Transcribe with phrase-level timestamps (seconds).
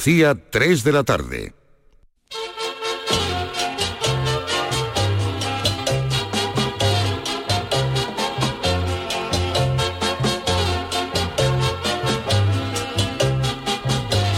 [0.00, 1.52] CIA 3 de la tarde.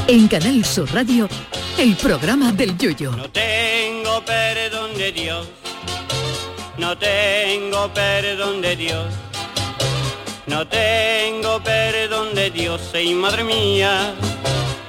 [0.09, 1.29] En Canal Sur Radio,
[1.79, 3.13] el programa del Yoyo.
[3.13, 5.47] No tengo perdón de Dios,
[6.77, 9.07] no tengo perdón de Dios,
[10.49, 14.13] no tengo perdón de Dios, y madre mía,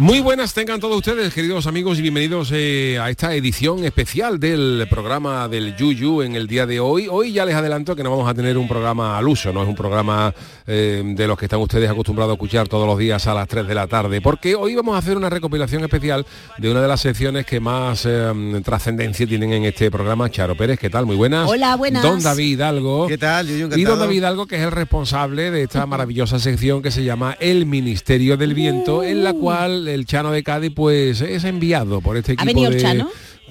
[0.00, 4.86] Muy buenas tengan todos ustedes, queridos amigos, y bienvenidos eh, a esta edición especial del
[4.88, 7.06] programa del Yuyu en el día de hoy.
[7.10, 9.68] Hoy ya les adelanto que no vamos a tener un programa al uso, no es
[9.68, 10.34] un programa
[10.66, 13.68] eh, de los que están ustedes acostumbrados a escuchar todos los días a las 3
[13.68, 16.24] de la tarde, porque hoy vamos a hacer una recopilación especial
[16.56, 18.32] de una de las secciones que más eh,
[18.64, 20.30] trascendencia tienen en este programa.
[20.30, 21.04] Charo Pérez, ¿qué tal?
[21.04, 21.46] Muy buenas.
[21.46, 22.02] Hola, buenas.
[22.02, 23.06] Don David Hidalgo.
[23.06, 23.68] ¿Qué tal, Yuyu?
[23.76, 27.36] Y don David Hidalgo, que es el responsable de esta maravillosa sección que se llama
[27.38, 32.16] El Ministerio del Viento, en la cual el Chano de Cádiz pues es enviado por
[32.16, 32.82] este equipo venido el de...
[32.82, 33.10] Chano?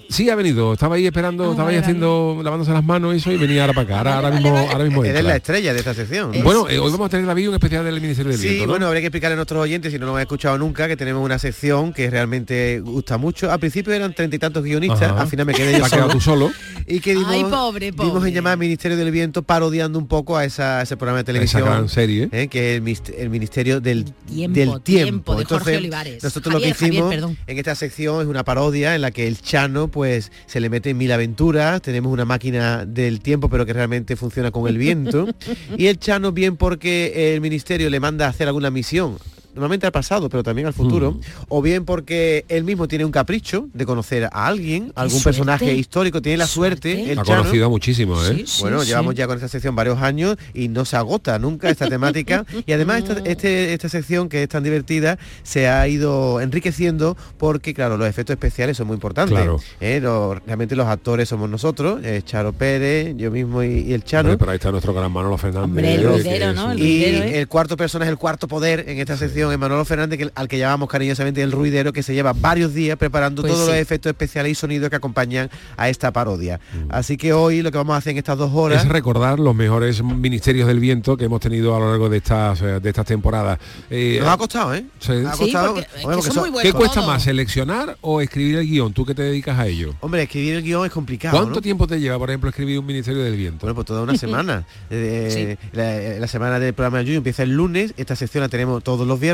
[0.09, 0.73] Sí, ha venido.
[0.73, 3.73] Estaba ahí esperando, Ah, estaba ahí haciendo, lavándose las manos y eso, y venía ahora
[3.73, 3.97] para acá.
[3.99, 6.31] Ahora, ahora mismo, ahora mismo Eres la estrella de esta sección.
[6.43, 8.71] Bueno, eh, hoy vamos a tener David un especial del Ministerio del Sí, Viento, ¿no?
[8.73, 11.23] bueno, habría que explicarle a nuestros oyentes, si no lo han escuchado nunca, que tenemos
[11.23, 13.51] una sección que realmente gusta mucho.
[13.51, 15.21] Al principio eran treinta y tantos guionistas, Ajá.
[15.21, 16.47] al final me quedé yo quedado tú solo.
[16.47, 16.59] solo.
[16.87, 18.29] Y que dimos, Ay, pobre, dimos pobre.
[18.29, 21.25] en llamar Ministerio del Viento parodiando un poco a, esa, a ese programa de Esa
[21.33, 21.63] televisión.
[21.65, 22.29] gran serie.
[22.31, 22.47] ¿eh?
[22.47, 25.35] que es el, Ministerio del Tiempo, del tiempo, Tiempo.
[25.35, 26.23] de Jorge Entonces, Olivares.
[26.23, 29.39] nosotros Javier, lo que hicimos en esta sección es una parodia en la que el
[29.39, 33.73] Chano pues se le mete en mil aventuras, tenemos una máquina del tiempo pero que
[33.73, 35.27] realmente funciona con el viento.
[35.77, 39.17] Y el Chano bien porque el ministerio le manda a hacer alguna misión
[39.53, 41.19] normalmente al pasado, pero también al futuro, Mm.
[41.49, 45.23] o bien porque él mismo tiene un capricho de conocer a alguien, algún suerte.
[45.39, 47.11] personaje histórico, tiene la suerte, Suerte.
[47.13, 48.35] el Ha Chano, conocido muchísimo, ¿eh?
[48.37, 48.87] Sí, sí, bueno, sí.
[48.87, 52.45] llevamos ya con esta sección varios años y no se agota nunca esta temática.
[52.65, 57.73] Y además esta, este- esta sección que es tan divertida se ha ido enriqueciendo porque,
[57.73, 59.35] claro, los efectos especiales son muy importantes.
[59.35, 59.59] Claro.
[59.81, 59.99] ¿eh?
[60.01, 64.29] Los- realmente los actores somos nosotros, eh, Charo Pérez, yo mismo y, y el Chano.
[64.29, 65.65] Hombre, pero ahí está nuestro gran Manolo Fernández.
[65.69, 66.65] Hombre, el ruidero, que es ¿no?
[66.67, 67.39] un- El Y ¿eh?
[67.39, 70.57] el cuarto personaje, el cuarto poder en esta sección es Manolo Fernández, que, al que
[70.57, 73.71] llamamos cariñosamente el ruidero, que se lleva varios días preparando Pues todos sí.
[73.71, 76.59] los efectos especiales y sonidos que acompañan a esta parodia.
[76.89, 78.83] Así que hoy lo que vamos a hacer en estas dos horas...
[78.83, 82.61] es recordar los mejores ministerios del viento que hemos tenido a lo largo de estas
[82.61, 83.59] eh, de estas temporadas.
[83.89, 84.85] Eh, Nos ha costado, ¿eh?
[84.99, 85.11] Sí.
[85.25, 85.87] Ha Sí, costado- porque-
[86.19, 86.61] es que son muy.
[86.61, 87.07] ¿Qué cuesta todo.
[87.07, 88.93] más, seleccionar o escribir el guion?
[88.93, 89.93] ¿Tú que te dedicas a ello?
[90.01, 91.37] Hombre, escribir el guion es complicado.
[91.37, 91.61] ¿Cuánto ¿no?
[91.61, 93.59] tiempo te lleva, por ejemplo, escribir un ministerio del viento?
[93.61, 94.65] Bueno, pues toda una semana.
[94.89, 98.83] Eh, la, la semana del programa de Yuyu empieza el lunes, esta sección la tenemos
[98.83, 99.28] todos los viernes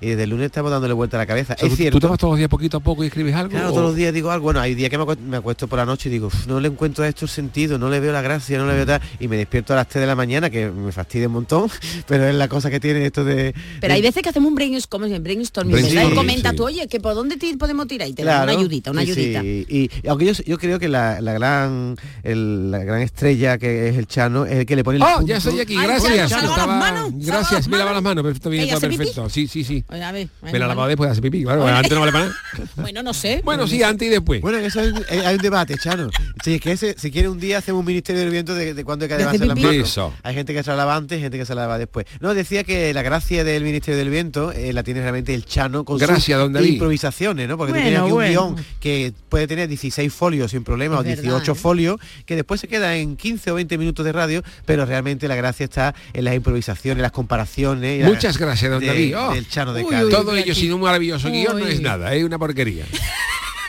[0.00, 1.54] y desde el lunes estamos dándole vuelta a la cabeza.
[1.54, 1.96] O sea, es ¿tú- cierto.
[1.96, 3.50] ¿Tú te vas todos los días poquito a poco y escribes algo?
[3.50, 4.44] Claro, o- todos los días digo algo.
[4.44, 6.60] Bueno, hay días que me acuesto, me acuesto por la noche y digo, "Uf, no
[6.60, 9.00] le encuentro a esto sentido, no le veo la gracia, no le veo tal.
[9.20, 11.68] Y me despierto a las 3 de la mañana, que me fastidia un montón,
[12.06, 13.54] pero es la cosa que tiene esto de.
[13.80, 16.12] Pero hay veces que hacemos un brainstorming, un brainstorming, Brainstorming, ¿verdad?
[16.12, 16.56] Y comenta sí.
[16.56, 19.02] tú, oye, que por dónde ti- podemos tirar y te da Claro, una ayudita, una
[19.04, 19.40] sí, ayudita.
[19.42, 19.66] sí.
[19.68, 23.88] Y, y aunque yo, yo creo que la, la gran el- la gran estrella que
[23.88, 25.26] es el Chano es el que le pone el Oh, punto.
[25.26, 26.14] ya estoy aquí, Ay, gracias.
[26.16, 26.98] ya, ¿se ha lavado las Estaba- manos?
[26.98, 28.24] ¿Se ha lavado Gracias, las me lava las manos?
[28.24, 28.98] perfecto, bien, ¿Ella todo hace pipí?
[28.98, 29.28] perfecto.
[29.46, 29.84] Sí, sí, sí.
[29.88, 31.72] Oye, a ver, Me la lavaba después de hacer pipí, claro, Oye.
[31.72, 32.36] antes no vale para nada.
[32.76, 33.40] Bueno, no sé.
[33.44, 34.40] Bueno, sí, antes y después.
[34.40, 36.10] Bueno, eso es- eh, hay un debate, Chano.
[36.42, 38.84] Si es que ese- si quiere un día hacemos un ministerio del viento de, de
[38.84, 39.74] cuándo hay que lavarse hacer las manos.
[39.88, 40.12] Eso.
[40.22, 42.06] Hay gente que se la lava antes, gente que se la lava después.
[42.20, 45.84] No, decía que la gracia del ministerio del viento eh, la tiene realmente el Chano
[45.84, 47.56] con Gracias, sus improvisaciones, ¿no?
[47.56, 48.46] Porque tú Bueno, tienes aquí bueno.
[48.46, 51.54] un guion que puede tener 16 folios sin problema Es o verdad, 18 ¿eh?
[51.54, 55.34] folios, que después se queda en 15 o 20 minutos de radio, pero realmente la
[55.36, 57.98] gracia está en las improvisaciones, las comparaciones.
[57.98, 59.16] y la- Muchas gracias, don de- David.
[59.18, 59.27] Oh.
[59.34, 60.04] Del Chano de Uy, Cádiz.
[60.06, 62.84] uy, Todo uy, ello sin un maravilloso guion no es nada, es una porquería.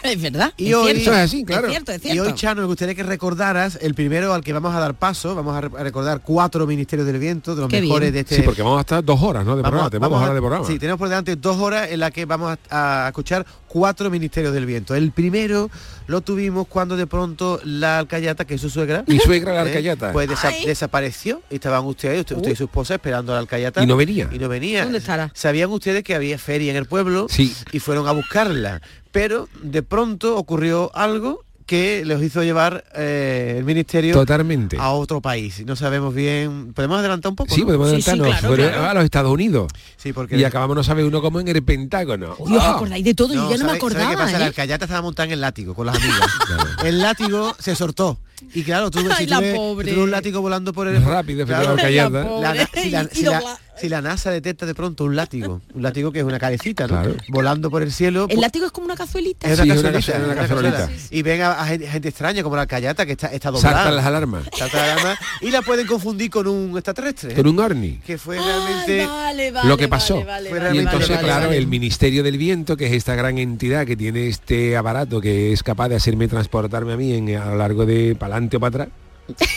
[0.02, 0.54] Es verdad.
[0.56, 1.02] Y es hoy- cierto.
[1.02, 1.68] Eso es así, claro.
[1.68, 2.24] Es cierto, es Y cierto.
[2.24, 5.36] hoy, Chano, me gustaría que recordaras el primero al que vamos a dar paso.
[5.36, 8.14] Vamos a, re- a recordar cuatro ministerios del viento, de los Qué mejores bien.
[8.14, 8.36] de este.
[8.38, 9.58] Sí, porque vamos a estar dos horas, ¿no?
[9.58, 10.66] De programa, tenemos a- horas de programa.
[10.66, 14.54] Sí, tenemos por delante dos horas en las que vamos a, a escuchar cuatro ministerios
[14.54, 14.96] del viento.
[14.96, 15.70] El primero
[16.08, 19.68] lo tuvimos cuando de pronto la alcayata, que es su suegra, Mi suegra la ¿eh?
[19.68, 20.12] arcayata.
[20.12, 20.66] pues desa- Ay.
[20.66, 23.82] desapareció y estaban ustedes, usted, usted y su esposa esperando a la alcayata.
[23.82, 24.28] Y no venía.
[24.34, 24.84] Y no venía.
[24.84, 25.32] ¿Dónde estará?
[25.34, 27.56] Sabían ustedes que había feria en el pueblo Sí.
[27.72, 28.82] y fueron a buscarla.
[29.12, 34.76] Pero de pronto ocurrió algo que les hizo llevar eh, el ministerio Totalmente.
[34.80, 35.64] a otro país.
[35.68, 36.74] No sabemos bien.
[36.74, 37.54] ¿Podemos adelantar un poco?
[37.54, 37.68] Sí, no?
[37.68, 38.40] podemos Sí, sí, adelantarnos.
[38.40, 38.90] claro, Fueron claro.
[38.90, 39.72] a los Estados Unidos.
[39.96, 42.36] Sí, porque Y acabamos, no sabe uno como en el Pentágono.
[42.48, 42.72] Dios, Ah.
[42.72, 44.10] acordáis de todo, yo ya no me ¿sabe- sabe acordaba.
[44.10, 44.40] qué pasa?
[44.40, 44.48] La ¿eh?
[44.48, 46.20] alcayata estaba montada en el látigo con las amigas.
[46.86, 48.18] el látigo se sortó.
[48.54, 49.56] Y claro, tú si tú ves,
[49.96, 51.04] tú un látigo volando por el...
[51.04, 52.10] Rápido, Claro, la alcayata.
[52.20, 52.42] la pobre.
[52.42, 55.62] La- si la- Y si la- dobla- si la NASA detecta de pronto un látigo,
[55.74, 56.90] un látigo que es una cabecita, ¿no?
[57.02, 57.16] Claro.
[57.30, 58.28] Volando por el cielo.
[58.30, 59.50] El pu- látigo es como una cazuelita.
[59.50, 60.90] es Sí, una cazuelita, una cazuelita.
[61.12, 63.76] Y ven a, a gente, gente extraña como la alcayata que está, está doblada.
[63.78, 64.44] Saltan las alarmas.
[64.58, 67.34] Salta la alarma, y la pueden confundir con un extraterrestre.
[67.36, 68.02] Con un Arni.
[68.06, 69.06] Que fue Ay, realmente...
[69.06, 70.26] vale, vale, lo que pasó.
[70.26, 71.58] vale, Fue vale, Y entonces, vale, claro, vale.
[71.58, 75.64] el Ministerio del Viento, que es esta gran entidad que tiene este aparato que es
[75.64, 78.84] capaz de hacerme transportarme a mí en, a lo largo de para adelante o para
[78.84, 78.90] atrás.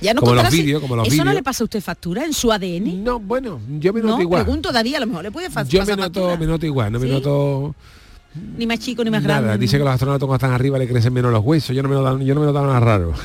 [0.00, 1.34] Ya no como los vídeos, como los ¿Eso no vídeos.
[1.36, 3.04] le pasa a usted factura en su ADN?
[3.04, 4.42] No, bueno, yo me noto No, igual.
[4.42, 6.36] pregunto David, a lo mejor le puede fa- Yo me noto, factura.
[6.36, 7.12] me noto igual, no me ¿Sí?
[7.12, 7.74] noto
[8.58, 9.40] Ni más chico ni más nada.
[9.40, 9.58] grande.
[9.58, 11.74] Dice que los astronautas cuando están arriba le crecen menos los huesos.
[11.74, 13.12] Yo no me noto, yo no me noto nada raro.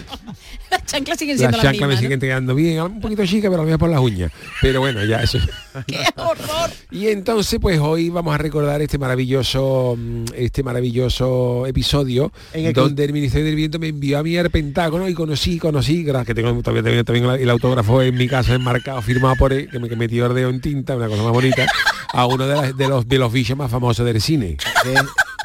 [0.72, 2.08] Las chanclas siguen Las siendo las chanclas me mismas, ¿no?
[2.08, 4.32] siguen quedando bien, un poquito chica, pero a lo mejor por las uñas.
[4.62, 5.38] Pero bueno, ya eso.
[5.88, 6.70] ¡Qué horror!
[6.92, 12.74] Y entonces, pues hoy vamos a recordar este maravilloso, mm, este maravilloso episodio En el
[12.74, 16.04] que- donde el Ministerio del Viento me envió a mí al Pentágono y conocí, conocí,
[16.04, 19.78] gracias que tengo todavía, todavía el autógrafo en mi casa enmarcado, firmado por él, que
[19.78, 21.66] me que metió el dedo en tinta, una cosa más bonita,
[22.14, 24.58] a uno de, los de los bichos más famosos del cine.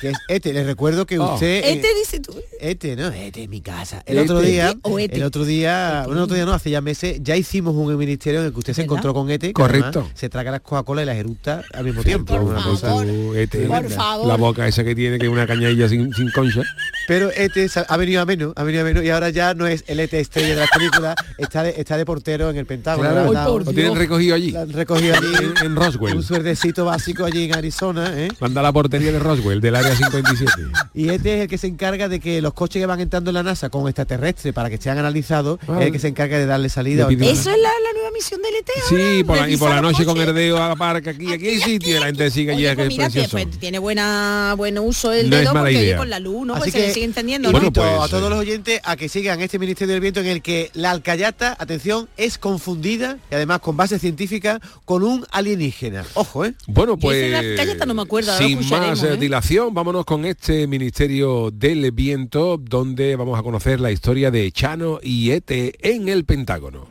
[0.01, 0.53] Que, es este.
[0.53, 1.35] Les recuerdo que Oh.
[1.35, 1.47] usted...
[1.47, 2.35] eh, Este dice tú.
[2.61, 3.09] Este, ¿no?
[3.09, 4.03] Este es mi casa.
[4.07, 4.33] El Este.
[4.33, 5.17] otro día, ¿Este este?
[5.17, 8.41] el otro día, bueno, el otro día no, hace ya meses, ya hicimos un ministerio
[8.41, 8.93] en el que usted se ¿Verdad?
[8.99, 9.53] encontró con Ete.
[9.53, 10.01] Correcto.
[10.01, 12.35] además Se traga las Coca-Cola y las eructa al mismo tiempo.
[12.35, 13.07] Por una cosa- favor.
[13.07, 14.27] Tú, Por la- favor.
[14.29, 16.63] La boca esa que tiene, que es una cañadilla sin, sin concha.
[17.09, 19.85] Pero Ete ha venido a menos, ha venido a menos y ahora ya no es
[19.87, 23.09] el Ete estrella de las películas, está de, está de portero en el Pentágono.
[23.31, 25.27] Claro, lo tienen recogido allí, han recogido allí
[25.61, 26.17] en, en Roswell.
[26.17, 28.29] un suerdecito básico allí en Arizona, ¿eh?
[28.41, 30.53] Manda la portería de Roswell, del área 57.
[30.95, 33.35] Y este es el que se encarga de que los coches que van entrando en
[33.35, 35.79] la NASA con extraterrestres para que sean analizados, Ah.
[35.81, 37.07] es el que se encarga de darle salida.
[37.09, 39.81] Pide- Eso es la, la nueva misión del ET Sí, por la- y por la
[39.81, 40.17] noche con.
[40.17, 43.09] Herdeo a la parca aquí, aquí hay sitio y la gente sigue allí, pues mira,
[43.31, 45.97] pues, tiene buena buen uso el No dedo porque idea.
[45.99, 46.55] con la luz, ¿no?
[46.55, 48.31] Así Pues que se sigue encendiendo, Bueno, pues, a todos eh.
[48.31, 52.09] los oyentes a que sigan este Ministerio del Viento en el que la alcayata, atención,
[52.17, 56.05] es confundida y además con base científica con un alienígena.
[56.15, 56.55] Ojo, ¿eh?
[56.67, 59.17] Bueno, pues de la galleta no me acuerdo, sin más ¿eh?
[59.19, 65.01] dilación, vámonos con este Ministerio del Viento, donde vamos a conocer la historia de Chano
[65.03, 66.87] y Ete en el Pentágono.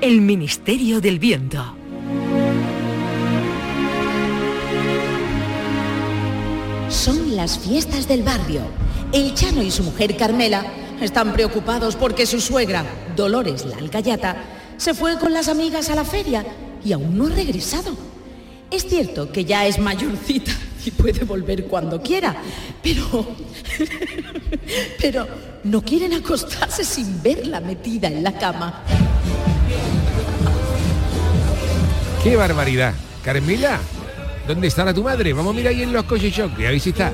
[0.00, 1.76] El Ministerio del Viento.
[6.88, 8.62] Son las fiestas del barrio.
[9.12, 10.64] El Chano y su mujer Carmela
[11.02, 14.42] están preocupados porque su suegra, Dolores la Alcayata,
[14.78, 16.42] se fue con las amigas a la feria
[16.84, 17.96] y aún no ha regresado.
[18.70, 20.52] Es cierto que ya es mayorcita
[20.84, 22.34] y puede volver cuando quiera,
[22.82, 23.26] pero...
[25.00, 25.26] pero
[25.64, 28.82] no quieren acostarse sin verla metida en la cama.
[32.22, 32.94] ¡Qué barbaridad!
[33.22, 33.78] Carmela,
[34.46, 35.32] ¿dónde estará tu madre?
[35.32, 37.12] Vamos a mirar ahí en los coches shock, a ver si está.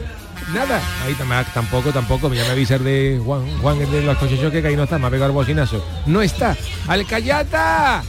[0.55, 4.53] Nada, ahí tam- tampoco, tampoco, me llama avisar de Juan, Juan de los coches shock
[4.53, 5.85] que ahí no está, me ha pegado el bocinazo.
[6.07, 6.57] No está.
[6.89, 8.03] ¡Alcayata!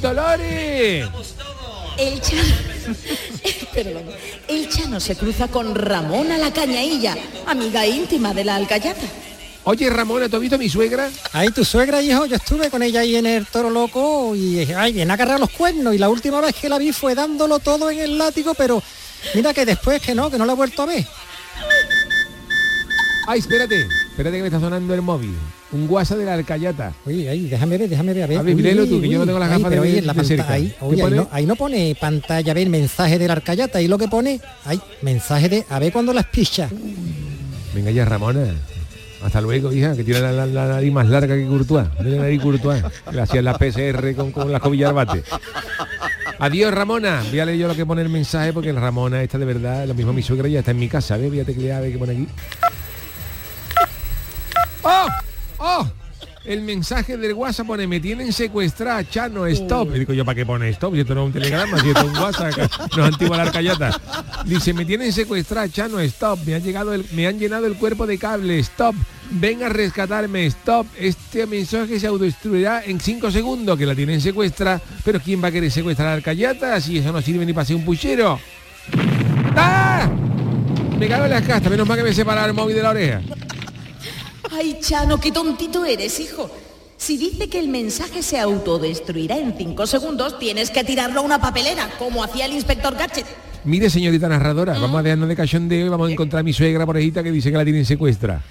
[0.00, 1.08] ¡Dolores!
[1.98, 2.42] El Chano...
[3.74, 4.04] Perdón.
[4.48, 7.16] El Chano se cruza con Ramona la Cañailla,
[7.46, 9.06] amiga íntima de la Alcayata.
[9.64, 11.08] Oye, Ramona, ¿tú has visto a mi suegra?
[11.32, 14.92] Ahí tu suegra, hijo, yo estuve con ella ahí en el toro loco y ay,
[14.92, 17.88] viene a agarrar los cuernos y la última vez que la vi fue dándolo todo
[17.88, 18.82] en el látigo, pero
[19.34, 21.06] mira que después que no, que no la he vuelto a ver.
[23.28, 25.36] Ay, espérate, espérate que me está sonando el móvil.
[25.72, 26.92] Un WhatsApp de la Alcayata.
[27.06, 28.38] Oye, ahí, déjame ver, déjame ver, a ver.
[28.38, 30.06] A ver, Uy, tú, uy, que yo no tengo las gafas pero de- oye, en
[30.06, 30.52] la de pantalla, cerca.
[30.52, 33.78] ahí, ¿Qué oye, ahí no, ahí no pone pantalla, a ver, mensaje de la Arcayata,
[33.78, 36.68] ahí lo que pone, hay mensaje de a ver cuando las picha.
[37.74, 38.54] Venga ya, Ramona.
[39.24, 41.86] Hasta luego, hija, que tiene la, la- la nariz más larga que Courtois.
[41.96, 42.82] Tiene la nariz Courtois.
[42.82, 45.22] que Le hacía la PCR con, con la escobilla de bate.
[46.38, 47.22] Adiós, Ramona.
[47.30, 49.94] Voy a leer yo lo que pone el mensaje porque Ramona está de verdad, lo
[49.94, 51.16] mismo mi suegra ya está en mi casa.
[51.16, 51.30] ¿Ves?
[51.30, 52.26] Voy a teclear a ver qué pone aquí.
[54.82, 55.06] ¡Oh!
[55.64, 55.86] ¡Oh!
[56.44, 59.94] El mensaje del WhatsApp pone, me tienen secuestrada, Chano, stop.
[59.94, 60.92] Y digo yo, ¿para qué pone stop?
[60.94, 62.58] Si esto no es un telegrama, si esto es un WhatsApp,
[62.96, 64.00] no es antigua la arcayata.
[64.44, 66.40] Dice, me tienen secuestrada, Chano, stop.
[66.44, 68.96] Me han, llegado me han llenado el cuerpo de cable, stop.
[69.30, 70.84] Ven a rescatarme, stop.
[70.98, 74.80] Este mensaje se autodestruirá en cinco segundos, que la tienen secuestra.
[75.04, 77.76] Pero ¿quién va a querer secuestrar a arcayata si eso no sirve ni para ser
[77.76, 78.40] un puchero?
[79.56, 80.10] ¡Ah!
[80.98, 83.20] Me cago en las castas, menos mal que me separa el móvil de la oreja.
[84.54, 86.50] Ay, Chano, qué tontito eres, hijo.
[86.98, 91.40] Si dice que el mensaje se autodestruirá en cinco segundos, tienes que tirarlo a una
[91.40, 93.26] papelera, como hacía el inspector Gadget.
[93.64, 96.84] Mire, señorita narradora, vamos a dejarnos de cachondeo y vamos a encontrar a mi suegra
[96.84, 98.42] porejita que dice que la tienen secuestra.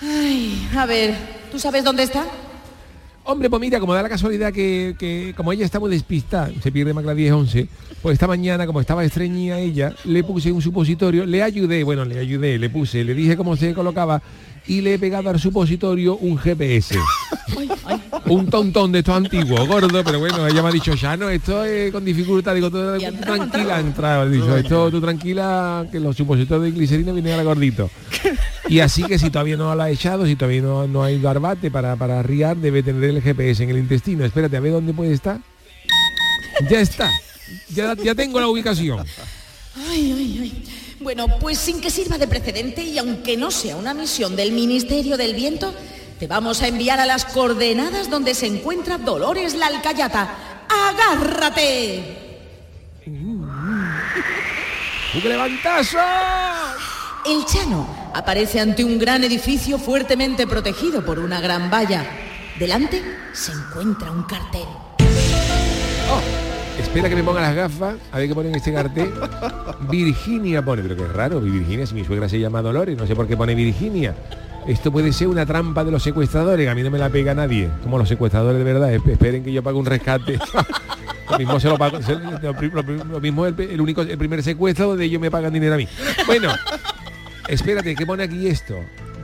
[0.00, 1.14] Ay, a ver,
[1.50, 2.26] ¿tú sabes dónde está?
[3.24, 6.72] Hombre, pues mira, como da la casualidad que, que como ella está muy despistada, se
[6.72, 7.68] pierde más que las 10, 11,
[8.00, 12.18] pues esta mañana, como estaba estreñida ella, le puse un supositorio, le ayudé, bueno, le
[12.18, 14.22] ayudé, le puse, le dije cómo se colocaba
[14.68, 16.96] y le he pegado al supositorio un GPS.
[18.26, 21.64] un tontón de estos antiguos, gordo, pero bueno, ella me ha dicho, ya no, esto
[21.64, 26.66] es con dificultad, digo, tú entrado, tranquila, ha dicho, esto tú tranquila, que los supositorios
[26.66, 27.90] de glicerina vienen ahora gordito.
[28.68, 31.28] Y así que si todavía no lo ha echado, si todavía no, no ha ido
[31.28, 34.26] a arbate para, para riar, debe tener el GPS en el intestino.
[34.26, 35.40] Espérate, a ver dónde puede estar.
[36.68, 37.10] Ya está.
[37.70, 39.06] Ya, ya tengo la ubicación.
[39.88, 40.77] Ay, ay, ay.
[41.00, 45.16] Bueno, pues sin que sirva de precedente y aunque no sea una misión del Ministerio
[45.16, 45.72] del Viento,
[46.18, 50.64] te vamos a enviar a las coordenadas donde se encuentra Dolores la Alcayata.
[50.68, 52.16] ¡Agárrate!
[53.06, 53.46] ¡Un
[55.22, 55.98] levantazo!
[57.24, 62.04] El Chano aparece ante un gran edificio fuertemente protegido por una gran valla.
[62.58, 63.02] Delante
[63.32, 64.66] se encuentra un cartel.
[66.78, 69.10] Espera que me ponga las gafas, a ver qué pone en este cartel.
[69.90, 73.26] Virginia pone, pero qué raro, Virginia, si mi suegra se llama Dolores, no sé por
[73.26, 74.14] qué pone Virginia.
[74.66, 77.68] Esto puede ser una trampa de los secuestradores, a mí no me la pega nadie.
[77.82, 80.38] Como los secuestradores de verdad, esp- esperen que yo pague un rescate.
[81.30, 81.98] lo mismo se lo pago,
[83.10, 85.88] lo mismo el, el único, el primer secuestro donde ellos me pagan dinero a mí.
[86.26, 86.50] Bueno,
[87.48, 88.76] espérate, ¿qué pone aquí esto?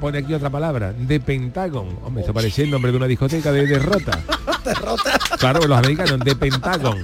[0.04, 1.99] Pone aquí otra palabra, de Pentagon.
[2.04, 4.23] Hombre, esto parece el nombre de una discoteca de derrota.
[5.38, 7.02] Claro, los americanos, de Pentagon.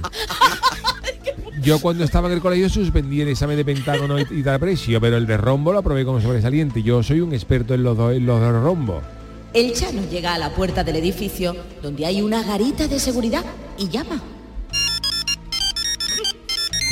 [1.63, 5.01] Yo cuando estaba en el colegio suspendí el examen de pentágono y, y de precio,
[5.01, 6.83] pero el de rombo lo aprobé como sobresaliente.
[6.83, 9.03] Yo soy un experto en los dos, en los dos rombos.
[9.51, 13.43] El Chano llega a la puerta del edificio donde hay una garita de seguridad
[13.79, 14.21] y llama.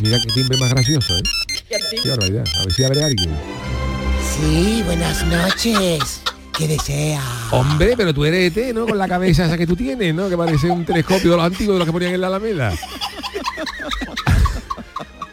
[0.01, 1.21] Mira qué timbre más gracioso, ¿eh?
[2.01, 2.45] Qué barbaridad.
[2.57, 3.29] A ver si abre alguien.
[4.39, 6.21] Sí, buenas noches.
[6.57, 7.21] ¿Qué desea?
[7.51, 8.85] Hombre, pero tú eres ET, ¿no?
[8.85, 10.29] Con la cabeza esa que tú tienes, ¿no?
[10.29, 12.73] Que parece un telescopio de los antiguos de los que ponían en la Alameda.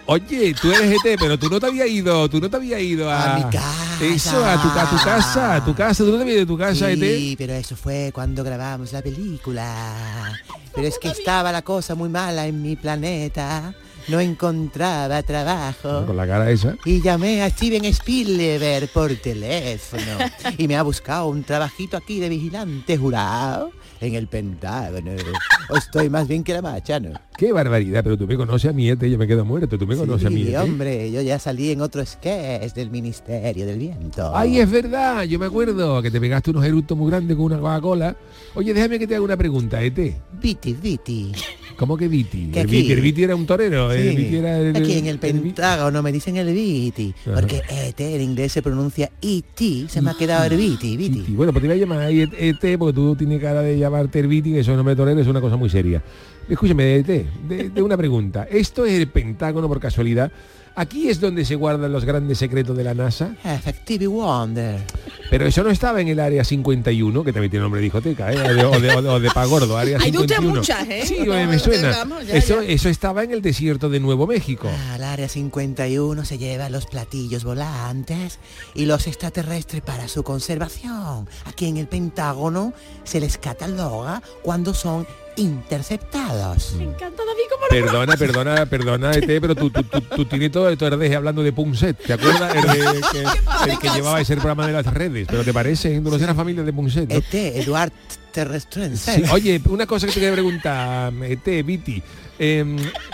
[0.07, 3.11] Oye, tú eres ET, pero tú no te había ido, tú no te había ido
[3.11, 3.35] a...
[3.35, 4.05] A mi casa.
[4.05, 6.05] Eso, a tu, a tu casa, a tu casa.
[6.05, 6.99] Tú no te habías ido de tu casa, ET.
[6.99, 10.33] Sí, pero eso fue cuando grabamos la película.
[10.75, 13.75] Pero es que estaba la cosa muy mala en mi planeta.
[14.09, 16.07] No encontraba trabajo.
[16.07, 16.77] Con la cara esa.
[16.85, 20.03] Y llamé a Steven Spielberg por teléfono.
[20.59, 25.13] Y me ha buscado un trabajito aquí de vigilante jurado en el Pentágono.
[25.71, 27.19] O estoy más bien que la macha, ¿no?
[27.37, 29.77] Qué barbaridad, pero tú me conoces a mi ET, yo me quedo muerto.
[29.77, 30.61] Tú me conoces a mi Sí, ET.
[30.61, 34.31] hombre, yo ya salí en otro sketch del Ministerio del Viento.
[34.37, 37.59] Ay, es verdad, yo me acuerdo que te pegaste unos eructos muy grandes con una
[37.59, 38.17] Coca-Cola.
[38.55, 39.99] Oye, déjame que te haga una pregunta, ET.
[40.41, 41.33] Viti, Viti.
[41.77, 42.47] ¿Cómo que Viti?
[42.53, 43.93] Que El aquí- Viti, el Viti era un torero.
[43.93, 45.19] El Sí, Viti era el, Aquí en el.
[45.19, 47.35] Pentágono me dicen el Viti, Ajá.
[47.35, 51.21] porque ET en inglés se pronuncia E.T., se me ha quedado el Viti, Viti.
[51.21, 51.33] Viti.
[51.33, 54.27] Bueno, pues te voy a llamar ahí ET porque tú tienes cara de llamarte el
[54.29, 56.03] Viti, que eso no me torero, es una cosa muy seria.
[56.49, 58.47] Escúchame, ET, de, de una pregunta.
[58.51, 60.31] ¿Esto es el Pentágono por casualidad?
[60.79, 63.35] ¿Aquí es donde se guardan los grandes secretos de la NASA?
[63.43, 64.79] Effective Wonder.
[65.31, 68.37] Pero eso no estaba en el área 51, que también tiene nombre de discoteca, ¿eh?
[68.39, 70.61] o, de, o de- o de- o de Pagordo, área Hay de usted 51.
[70.61, 71.03] muchas, ¿eh?
[71.05, 71.91] Sí, me, me suena.
[71.91, 72.69] Vamos, ya, eso, ya.
[72.69, 74.69] eso estaba en el desierto de Nuevo México.
[74.93, 78.39] Al área 51 se llevan los platillos volantes
[78.75, 81.27] y los extraterrestres para su conservación.
[81.47, 85.07] Aquí en el Pentágono se les cataloga cuando son
[85.37, 86.73] interceptados.
[86.77, 90.51] Me encanta David como lo Perdona, perdona, perdona, ET, pero tú, tú, tú, tú tienes
[90.51, 92.55] todo esto eres de hablando de Punset, ¿te acuerdas?
[92.55, 96.11] El, de- que, el que llevaba ese programa de las redes, pero te parece, tú
[96.11, 97.15] no familia de Punset, ¿no?
[97.17, 97.93] ET, Eduard
[98.37, 99.15] Terrestrense.
[99.17, 102.03] Sí, Oye, una cosa que te quería preguntar, ET, Viti.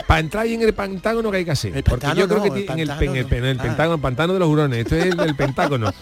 [0.07, 1.77] para entrar ahí en el Pentágono, ¿qué hay que hacer?
[1.77, 3.37] El Porque yo creo que no, el en el, Pentágono en el, no.
[3.37, 3.63] en el Ah.
[3.63, 5.93] Pentágono, el pantano de los hurones, esto es el, el Pentágono.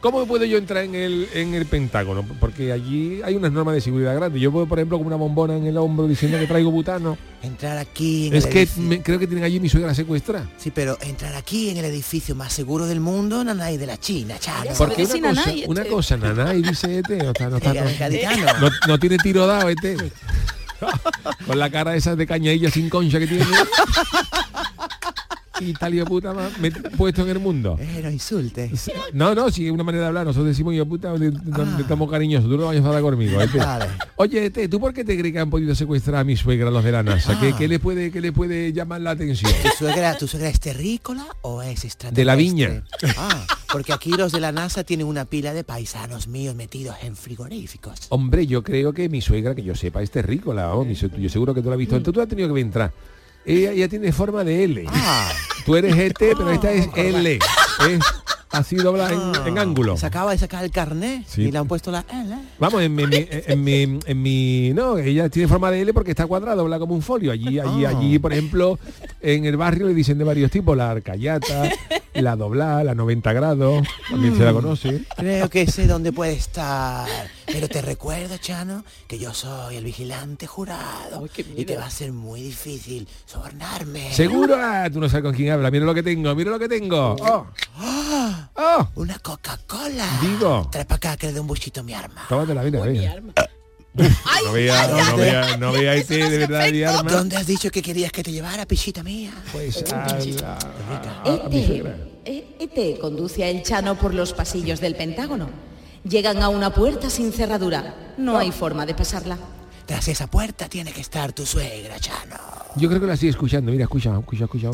[0.00, 2.22] ¿Cómo puedo yo entrar en el, en el Pentágono?
[2.38, 4.40] Porque allí hay unas normas de seguridad grandes.
[4.42, 7.16] Yo puedo, por ejemplo, con una bombona en el hombro diciendo que traigo butano.
[7.42, 10.46] Entrar aquí en Es el que me- creo que tienen allí mi suegra secuestrada.
[10.58, 13.96] Sí, pero entrar aquí en el edificio más seguro del mundo, no hay de la
[13.98, 14.66] China, chano.
[14.66, 15.92] Ya Porque una cosa, nanay, una este.
[15.94, 18.53] cosa, nanay, dice este, no, está, no, está-.
[18.60, 19.96] No- no tiene tiro dado este.
[21.46, 23.44] Con la cara esa de cañadilla sin concha que tiene.
[25.60, 27.76] Y tal hijo puta más me- puesto en el mundo.
[27.80, 28.70] Eh, no insulte.
[29.12, 32.10] No, no, si es una manera de hablar, nosotros decimos yo puta, le- le estamos
[32.10, 33.40] cariñosos, tú no vayas a hablar conmigo.
[33.40, 33.58] este.
[33.58, 33.86] Vale.
[34.16, 36.82] Oye, este, ¿tú por qué te crees que han podido secuestrar a mi suegra los
[36.82, 37.38] de la NASA?
[37.38, 37.56] ¿Qué, Ah.
[37.58, 39.52] qué le puede, qué le puede llamar la atención?
[39.62, 42.20] ¿Tu suegra, ¿Tu suegra es terrícola o es extraterrestre?
[42.20, 42.82] De la viña.
[43.16, 47.16] Ah, porque aquí los de la NASA tienen una pila de paisanos míos metidos en
[47.16, 48.06] frigoríficos.
[48.08, 50.66] Hombre, yo creo que mi suegra, que yo sepa, es terrícola.
[50.66, 52.00] vamos, mi yo seguro que tú la has visto.
[52.02, 52.92] Tú, tú has tenido que entrar.
[53.44, 54.84] Ella, ella tiene forma de L.
[54.88, 55.32] Ah,
[55.64, 57.34] Tú eres ET, pero esta es L.
[57.34, 58.00] Es
[58.54, 59.96] así dobla en, en ángulo.
[59.96, 61.42] Se acaba de sacar el carnet Sí.
[61.42, 62.34] y le han puesto la L.
[62.58, 65.92] Vamos, en, mi- en mi, en, mi, en mi- No, ella tiene forma de L
[65.92, 67.32] porque está cuadrada, dobla como un folio.
[67.32, 67.90] Allí, allí, Ah.
[67.90, 68.78] allí, por ejemplo,
[69.20, 71.68] en el barrio le dicen de varios tipos, la arcayata,
[72.14, 75.02] la doblada, la 90 grados, también se la conoce.
[75.16, 77.08] Creo que sé dónde puede estar.
[77.46, 81.26] Pero te recuerdo, Chano, que yo soy el vigilante jurado.
[81.56, 84.12] y te va a ser muy difícil sobornarme.
[84.12, 84.56] ¿Seguro?
[84.58, 85.70] Ah, tú no sabes con quién habla.
[85.70, 87.16] Mira lo que tengo, mira lo que tengo.
[87.20, 87.44] Oh, ¡Ah!
[88.78, 90.06] Oh, Una Coca-Cola.
[90.20, 90.68] Digo.
[90.70, 92.24] Trae para acá que le dé un buchito a mi arma.
[92.28, 93.16] tómate la vida, venga.
[93.94, 97.12] No vea, no vea, no vea este de verdad de arma.
[97.12, 99.30] ¿Dónde has dicho que querías que te llevara, pichita mía?
[99.52, 100.58] Pues a, la-
[101.24, 101.96] a- a mi suegra.
[102.24, 105.48] este conduce a El Chano por los pasillos del Pentágono.
[106.02, 107.94] Llegan a una puerta sin cerradura.
[108.18, 109.38] No hay forma de pasarla.
[109.86, 112.36] Tras esa puerta tiene que estar tu suegra, Chano.
[112.76, 113.70] Yo creo que la sigue escuchando.
[113.70, 114.68] Mira, escucha, escucha, escucha.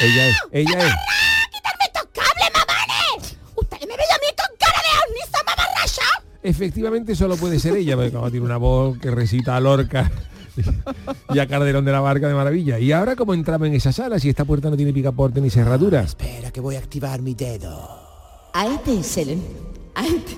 [0.00, 0.94] Ella es, ella es.
[6.48, 10.10] Efectivamente solo puede ser ella, porque como tiene una voz que recita a Lorca
[11.34, 12.78] y a Calderón de la Barca de maravilla.
[12.78, 16.00] Y ahora como entramos en esa sala si esta puerta no tiene picaporte ni cerradura.
[16.00, 17.70] Espera que voy a activar mi dedo.
[18.54, 19.38] A este se le...
[19.94, 20.36] A este,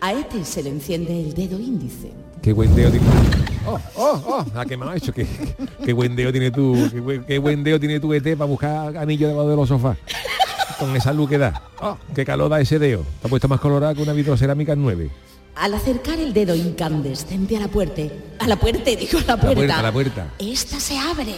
[0.00, 2.10] a este se le enciende el dedo índice.
[2.40, 3.06] Qué buen dedo tiene.
[3.66, 5.12] Oh, oh, oh, la que me ha hecho.
[5.12, 5.26] Qué,
[5.84, 6.88] qué buen dedo tiene tú.
[6.90, 9.98] Qué, buen- qué buen dedo tiene tu ET para buscar anillo debajo de los sofás.
[10.82, 11.62] Con esa luz que da.
[11.80, 13.02] Oh, qué calor da ese dedo.
[13.14, 15.10] Está puesto más colorado que una vitrocerámica 9.
[15.54, 18.02] Al acercar el dedo incandescente a la puerta,
[18.40, 20.26] a la puerta, digo, a la puerta, puerta, a la puerta.
[20.40, 21.36] esta se abre.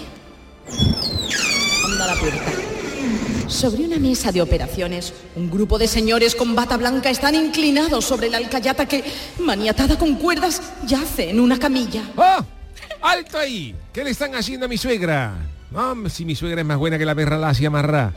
[1.84, 2.52] Anda la puerta.
[3.46, 8.30] Sobre una mesa de operaciones, un grupo de señores con bata blanca están inclinados sobre
[8.30, 9.04] la alcayata que,
[9.40, 12.00] maniatada con cuerdas, yace en una camilla.
[12.16, 12.42] ¡Oh!
[13.02, 13.74] ¡Alto ahí!
[13.92, 15.34] ¿Qué le están haciendo a mi suegra?
[15.70, 18.14] No, si mi suegra es más buena que la perra lacia amarrá.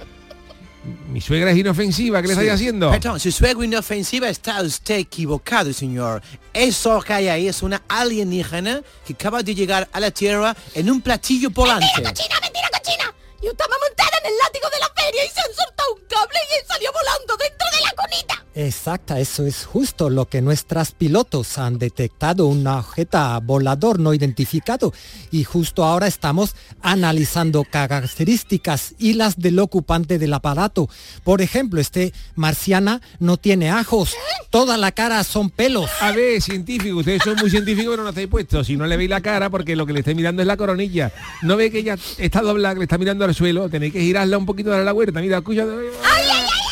[1.10, 2.91] Mi suegra es inofensiva, ¿qué le estáis haciendo?
[2.91, 6.22] Perdón, su suegro inofensiva está usted equivocado, señor.
[6.53, 10.89] Eso que hay ahí es una alienígena que acaba de llegar a la Tierra en
[10.89, 11.88] un platillo volante.
[11.96, 13.13] ¡Cochina, mentira, cochina!
[13.44, 16.39] Yo estaba montada en el látigo de la feria y se han soltado un cable
[16.50, 18.46] y él salió volando dentro de la conita.
[18.60, 24.96] Exacta, eso es justo lo que nuestras pilotos han detectado, un objeto volador no identificado
[25.30, 30.90] y justo ahora estamos analizando características y las del ocupante del aparato.
[31.24, 34.16] Por ejemplo, este marciana no tiene ajos,
[34.50, 35.92] toda la cara son pelos.
[36.01, 38.66] A ver, científico, ustedes son muy científicos pero no estáis puestos.
[38.66, 41.14] Si no le veis la cara, porque lo que le estáis mirando es la coronilla.
[41.44, 44.36] No ve que ella está doblada, que le está mirando al suelo, tenéis que girarla
[44.36, 45.22] un poquito a la huerta.
[45.22, 45.62] Mira, escucha.
[45.62, 46.67] ¡Ay, ay, ay,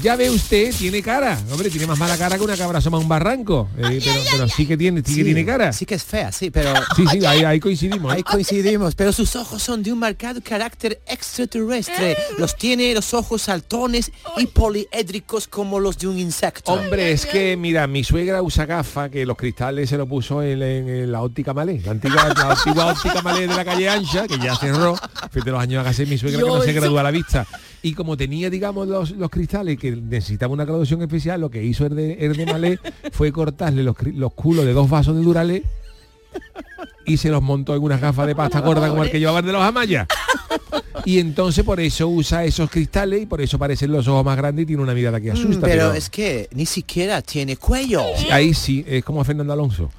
[0.00, 1.38] Ya ve usted, tiene cara.
[1.50, 3.68] Hombre, tiene más mala cara que una cabra asoma a un barranco.
[3.76, 5.72] Eh, pero, pero sí que tiene, sí, que tiene cara.
[5.72, 6.72] Sí que es fea, sí, pero...
[6.96, 8.12] Sí, sí, ahí, ahí coincidimos.
[8.12, 8.16] ¿eh?
[8.16, 12.16] Ahí coincidimos, pero sus ojos son de un marcado carácter extraterrestre.
[12.38, 16.72] Los tiene los ojos saltones y poliédricos como los de un insecto.
[16.72, 20.62] Hombre, es que, mira, mi suegra usa gafa que los cristales se lo puso en,
[20.62, 24.26] en- en la óptica malé, la antigua, la antigua óptica malé de la calle ancha,
[24.26, 24.96] que ya cerró,
[25.30, 27.46] fíjate los años hace mi suegra que no se gradúa a la vista.
[27.84, 31.84] Y como tenía, digamos, los, los cristales que necesitaba una graduación especial, lo que hizo
[31.84, 32.78] el de, el de malé
[33.10, 35.64] fue cortarle los, los culos de dos vasos de Duralé
[37.04, 39.52] y se los montó en unas gafas de pasta gorda como el que llevaban de
[39.52, 40.06] los amayas.
[41.04, 44.62] Y entonces por eso usa esos cristales y por eso parecen los ojos más grandes
[44.62, 45.66] y tiene una mirada que Mm, asusta.
[45.66, 48.02] pero es que ni siquiera tiene cuello.
[48.30, 49.90] Ahí sí, es como a Fernando Alonso.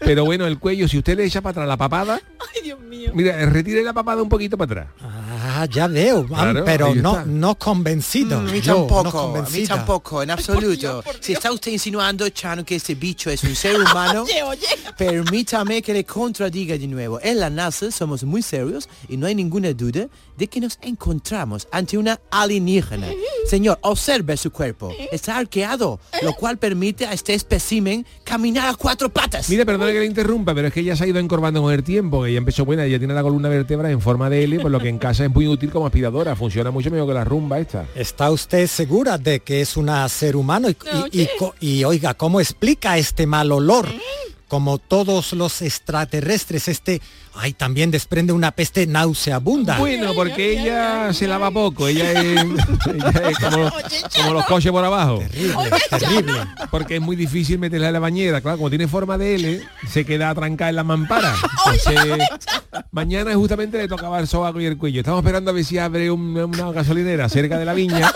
[0.00, 2.20] Pero bueno, el cuello, si usted le echa para atrás la papada,
[2.54, 3.10] ¡Ay, Dios mío!
[3.14, 4.86] mira, retire la papada un poquito para atrás.
[5.02, 8.40] Ah, ya veo, Claro, pero no, no convencido.
[8.40, 9.74] Mm, a mí Yo, no tampoco, a mí convencida.
[9.76, 11.02] tampoco, en absoluto.
[11.20, 14.66] Si está usted insinuando, Chano, que este bicho es un ser humano, Oye, oye.
[14.96, 16.04] permítame que le
[16.38, 17.18] contradiga de nuevo.
[17.20, 21.66] En la NASA somos muy serios y no hay ninguna duda de que nos encontramos
[21.72, 23.08] ante una alienígena.
[23.48, 24.94] Señor, observe su cuerpo.
[25.10, 29.50] Está arqueado, lo cual permite a este espécimen caminar a cuatro patas.
[29.50, 31.82] Mire, perdone que le interrumpa, pero es que ella se ha ido encorvando con el
[31.82, 34.70] tiempo, que ella empezó buena, ella tiene la columna vertebral en forma de L, por
[34.70, 37.58] lo que en casa es muy útil como aspiradora, funciona mucho mejor que la rumba
[37.58, 37.84] esta.
[37.96, 40.68] ¿Está usted segura de que es una ser humano?
[40.70, 40.76] Y,
[41.12, 41.28] y- y
[41.78, 43.88] y, oiga, ¿cómo explica este mal olor?
[44.48, 47.00] Como todos los extraterrestres, este,
[47.38, 49.78] ay, también desprende una peste nauseabunda.
[49.78, 52.40] Bueno, porque ella se lava poco, ella es,
[52.94, 53.70] ella es como,
[54.16, 55.18] como los coches por abajo.
[55.30, 56.32] Terrible, terrible.
[56.70, 60.04] Porque es muy difícil meterla en la bañera, claro, como tiene forma de L, se
[60.04, 61.34] queda atrancada en la mampara.
[61.72, 62.18] Entonces,
[62.90, 65.00] mañana justamente le tocaba el sobaco y el cuello.
[65.00, 68.10] Estamos esperando a ver si abre un- una gasolinera cerca de la viña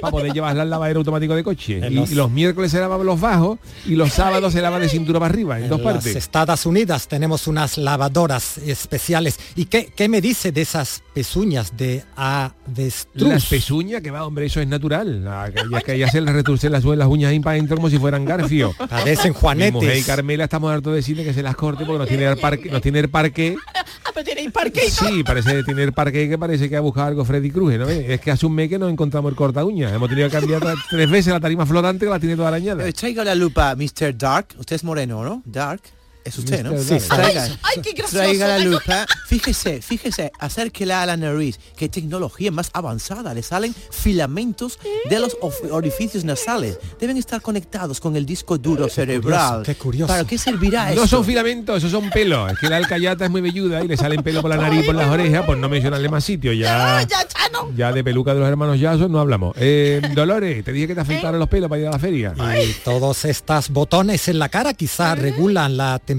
[0.00, 1.80] para poder llevarla al lavadero automático de coche.
[1.88, 4.88] Y, los- y los miércoles se lavan los bajos y los sábados se lava de
[4.88, 6.16] cintura para arriba, en, dos En las partes.
[6.16, 9.38] Estados Unidos tenemos unas lavadoras especiales.
[9.56, 13.28] ¿Y qué, qué me dice de esas pezuñas de avestruz?
[13.28, 15.24] Las pezuñas, que va, hombre, eso es natural.
[15.24, 17.90] La- que ya, que ya se le retuercen las, las uñas ahí para adentro como
[17.90, 18.72] si fueran garfio.
[18.88, 20.06] Parecen Mi mujer y juanetes.
[20.06, 22.80] Carmela estamos hartos de decirle que se las corte porque nos tiene el parque, nos
[22.80, 23.56] tiene el parque.
[24.04, 24.80] Ah, pero tiene parque.
[24.90, 27.88] Sí, parece tiene el parque que parece que ha buscado algo Freddy Cruz, ¿no?
[27.88, 29.92] Es que hace un mes que no encontramos el corta uña.
[29.94, 32.86] Hemos tenido que cambiar tres veces la tarima flotante que la tiene toda arañada.
[32.88, 34.16] Eh, Traiga la lupa, Mr.
[34.16, 34.48] Dark.
[34.58, 35.42] Usted es moreno, ¿no?
[35.44, 35.82] Dark.
[36.28, 36.76] Es usted, ¿no?
[36.82, 36.96] Sí.
[37.08, 38.18] Traiga, Ay, qué gracioso.
[38.18, 39.06] traiga la lupa.
[39.28, 41.58] Fíjese, fíjese, acérquela a la nariz.
[41.76, 43.34] Qué tecnología más avanzada.
[43.34, 45.36] Le salen filamentos de los
[45.70, 46.78] orificios nasales.
[47.00, 49.62] Deben estar conectados con el disco duro cerebral.
[49.64, 50.08] qué curioso.
[50.12, 51.06] ¿Para qué servirá No esto?
[51.08, 52.52] son filamentos, esos son pelos.
[52.52, 54.86] Es que la alcayata es muy velluda y le salen pelos por la nariz y
[54.86, 56.52] por las orejas, pues no mencionarle más sitio.
[56.52, 57.70] Ya, Ya, Chano.
[57.76, 59.54] ya de peluca de los hermanos Yasos no hablamos.
[59.58, 62.34] Eh, Dolores, te dije que te afeitaron los pelos para ir a la feria.
[62.62, 66.17] Y todos estos botones en la cara quizá regulan la temperatura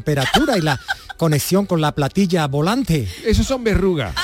[0.58, 0.80] y la
[1.18, 3.08] conexión con la platilla volante.
[3.26, 4.16] Esos son verrugas.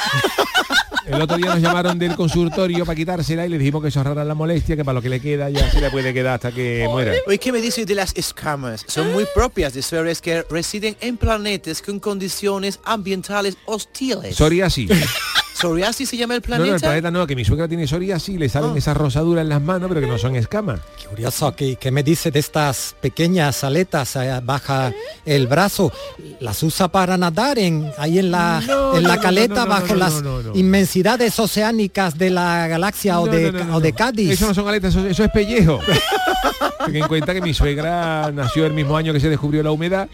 [1.05, 4.25] El otro día nos llamaron del consultorio para quitársela y le dijimos que eso ahorrara
[4.25, 6.87] la molestia, que para lo que le queda ya se le puede quedar hasta que
[6.89, 7.13] muera.
[7.27, 8.83] Oye, ¿qué me dice de las escamas?
[8.87, 14.35] Son muy propias de seres que residen en planetas con condiciones ambientales hostiles.
[14.35, 14.89] Psoriasis.
[15.65, 16.87] ¿Psoriasis se llama el No, no, el planeta?
[16.87, 19.89] planeta no, que mi suegra tiene psoriasis y le salen esas rosaduras en las manos,
[19.89, 20.79] pero que no son escamas.
[21.09, 24.93] Curioso, ¿qué, qué me dice de estas pequeñas aletas eh, baja
[25.25, 25.91] el brazo?
[26.39, 30.21] ¿Las usa para nadar en, ahí en la, No, en la caleta bajo las
[30.53, 33.93] inmensidades oceánicas de la galaxia o, de, o de.
[33.93, 34.31] Cádiz?
[34.31, 35.79] Eso no son aletas, eso, eso es pellejo.
[36.85, 40.07] Ten en cuenta que mi suegra nació el mismo año que se descubrió la humedad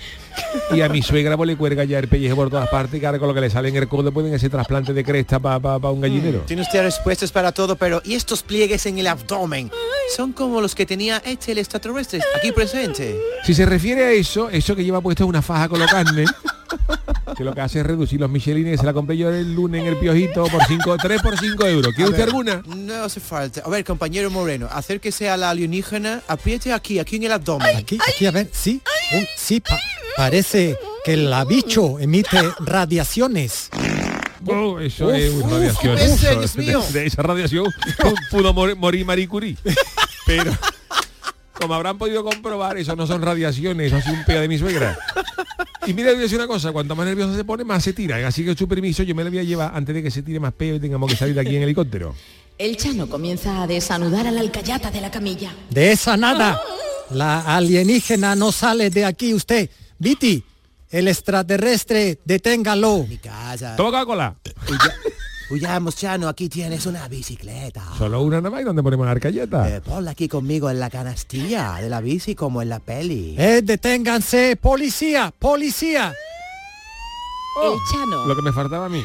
[0.72, 3.06] y a mi suegra pues, le cuelga ya el pellejo por todas partes y que
[3.06, 5.90] ahora con lo que le sale en el codo pueden hacer trasplante de cresta para
[5.90, 6.40] un gallinero.
[6.42, 9.72] Tiene usted respuestas para todo, pero ¿y estos pliegues en el abdomen?
[10.16, 13.20] Son como los que tenía este el extraterrestre aquí presente.
[13.44, 16.26] Si se refiere a eso, eso que lleva puesto es una faja con la carne,
[17.38, 19.88] que lo que hace es reducir los michelines, se la compré yo el lunes en
[19.88, 21.94] el piojito por 5, 3 por 5 euros.
[21.96, 22.62] ¿Quiere usted alguna?
[22.66, 23.62] No hace falta.
[23.66, 27.76] A ver, compañero Moreno, acérquese a la alienígena, apriete aquí, aquí en el abdomen.
[27.78, 28.82] Aquí, aquí, a ver, sí,
[29.14, 29.80] Uy, sí, pa-
[30.18, 33.70] parece que el bicho emite radiaciones.
[34.48, 35.98] Oh, eso Uf, es una radiación.
[35.98, 39.58] ese, de, esa radiación pu- pudo mor- morir Marie Curie.
[40.26, 40.52] Pero
[41.54, 44.98] como habrán podido comprobar, eso no son radiaciones, eso sido un peo de mi suegra.
[45.86, 48.26] Y mira, voy a decir una cosa, cuanto más nervioso se pone, más se tira.
[48.28, 50.40] Así que su permiso yo me lo voy a llevar antes de que se tire
[50.40, 52.16] más peo y tengamos que salir de aquí en helicóptero.
[52.58, 55.52] El Chano comienza a desanudar a la alcayata de la camilla.
[55.70, 56.60] De esa nada.
[57.12, 59.70] La alienígena no sale de aquí usted.
[60.00, 60.44] Viti,
[60.92, 63.06] el extraterrestre, deténgalo.
[63.08, 63.76] Mi casa.
[63.76, 64.36] Toma Coca-Cola.
[64.68, 64.94] Huya-
[65.50, 67.84] Huyamos, Chano, aquí tienes una bicicleta.
[67.98, 69.68] Solo una nada más y donde ponemos la arcalleta.
[69.70, 73.36] Eh, ponla aquí conmigo en la canastilla de la bici como en la peli.
[73.38, 76.14] Eh, deténganse, policía, policía.
[77.62, 79.04] El Chano, Lo que me faltaba a mí.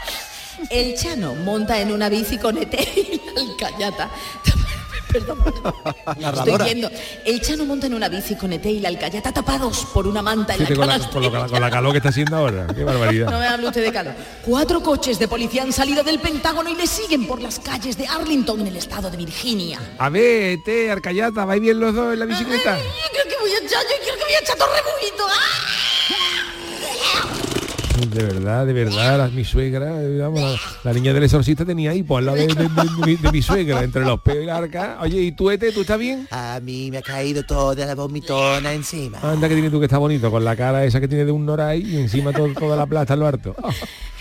[0.70, 4.10] el Chano monta en una bici con ET y la alcayata.
[5.14, 5.74] Perdón, perdón.
[6.34, 6.90] Estoy viendo.
[7.24, 10.54] El Chano monta en una bici con ET y la alcayata tapados por una manta
[10.54, 12.66] en la con la, con lo- con la calor que está haciendo ahora.
[12.74, 13.30] Qué barbaridad.
[13.30, 14.14] No me hable usted de calor.
[14.44, 18.06] Cuatro coches de policía han salido del Pentágono y le siguen por las calles de
[18.08, 19.78] Arlington en el estado de Virginia.
[19.98, 22.76] A ver, te, Arcayata, ¿vais bien los dos en la bicicleta?
[22.76, 24.68] Yo creo que voy a echar, yo creo que voy a echar todo.
[25.28, 25.83] ¡Ah!
[27.94, 32.02] De verdad, de verdad, la- mi suegra, vamos, la, la niña del exorcista tenía ahí
[32.02, 34.46] por al lado de, de- de- de mi- de mi suegra, entre los peos y
[34.46, 34.98] la arca.
[35.00, 36.26] Oye, ¿y tú, Ete, tú estás bien?
[36.30, 39.18] A mí me ha caído toda la vomitona encima.
[39.22, 41.46] Anda que tienes tú que está bonito, con la cara esa que tiene de un
[41.46, 43.54] noray y encima todo- toda la plata en lo harto.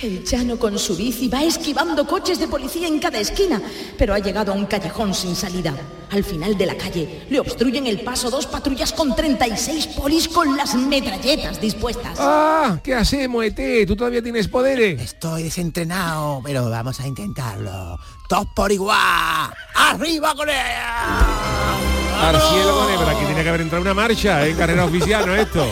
[0.02, 3.62] El Chano con su bici va esquivando coches de policía en cada esquina,
[3.98, 5.74] pero ha llegado a un callejón sin salida.
[6.12, 10.56] Al final de la calle le obstruyen el paso dos patrullas con 36 polis con
[10.56, 12.18] las metralletas dispuestas.
[12.20, 13.63] Ah, ¿qué hacemos, Ete?
[13.88, 15.02] ¿Tú todavía tienes poderes?
[15.02, 17.98] Estoy desentrenado, pero vamos a intentarlo.
[18.28, 18.98] Todos por igual.
[19.76, 21.20] ¡Arriba con ella!
[22.22, 25.36] Al cielo con hebra, que tiene que haber entrado una marcha en carrera oficial, ¿no
[25.36, 25.66] es esto?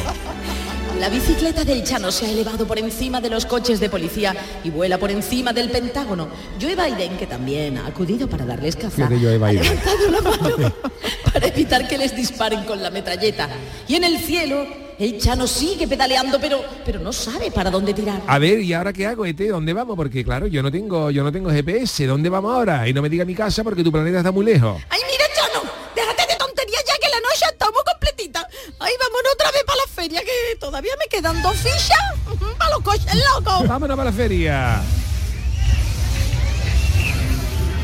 [1.00, 4.70] La bicicleta del Chano se ha elevado por encima de los coches de policía y
[4.70, 6.28] vuela por encima del Pentágono.
[6.62, 10.74] Joe Biden, que también ha acudido para darles caza, ha levantado la mano
[11.34, 13.50] para evitar que les disparen con la metralleta.
[13.88, 14.68] Y en el cielo,
[15.02, 18.22] el Chano sigue pedaleando, pero, pero no sabe para dónde tirar.
[18.28, 19.48] A ver, ¿y ahora qué hago, Ete?
[19.48, 19.96] ¿Dónde vamos?
[19.96, 22.06] Porque claro, yo no tengo, yo no tengo GPS.
[22.06, 22.88] ¿Dónde vamos ahora?
[22.88, 24.80] Y no me diga mi casa porque tu planeta está muy lejos.
[24.90, 25.68] ¡Ay, mira, Chano!
[25.96, 28.48] Déjate de tonterías ya que la noche está muy completita.
[28.78, 31.98] ¡Ay, vámonos otra vez para la feria que todavía me quedan dos fichas
[32.60, 33.68] para los coches locos!
[33.68, 34.82] Vámonos para la feria.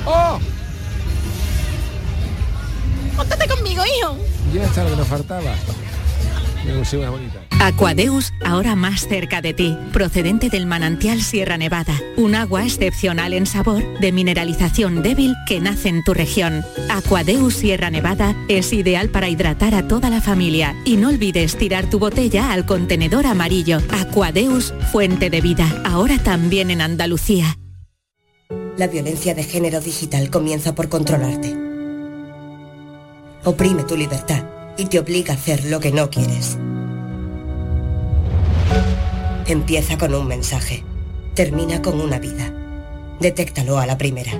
[0.06, 0.40] ¡Oh!
[3.16, 4.18] ¡Póntate conmigo, hijo!
[4.54, 5.56] Ya está lo que nos faltaba.
[6.84, 7.42] Sí, una bonita.
[7.60, 13.46] Aquadeus, ahora más cerca de ti, procedente del manantial Sierra Nevada, un agua excepcional en
[13.46, 16.64] sabor, de mineralización débil que nace en tu región.
[16.90, 21.90] Aquadeus Sierra Nevada es ideal para hidratar a toda la familia y no olvides tirar
[21.90, 23.80] tu botella al contenedor amarillo.
[23.90, 27.58] Aquadeus, fuente de vida, ahora también en Andalucía.
[28.78, 31.54] La violencia de género digital comienza por controlarte.
[33.44, 36.58] Oprime tu libertad y te obliga a hacer lo que no quieres.
[39.48, 40.84] Empieza con un mensaje.
[41.34, 42.54] Termina con una vida.
[43.20, 44.32] Detéctalo a la primera.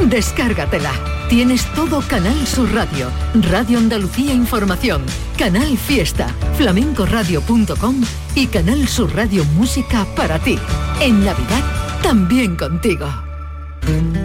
[0.00, 0.92] Descárgatela.
[1.28, 3.10] Tienes todo Canal Sur Radio,
[3.50, 5.02] Radio Andalucía Información,
[5.36, 8.02] Canal Fiesta, flamencoradio.com
[8.34, 10.58] y Canal Sur Radio Música para ti.
[11.00, 11.64] En Navidad,
[12.02, 13.08] también contigo.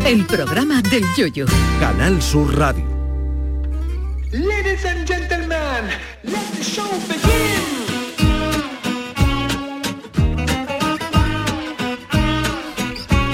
[0.06, 1.46] El programa del Yoyo.
[1.80, 2.86] Canal Sur Radio.
[4.32, 5.90] Ladies and gentlemen,
[6.24, 7.61] let the show begin.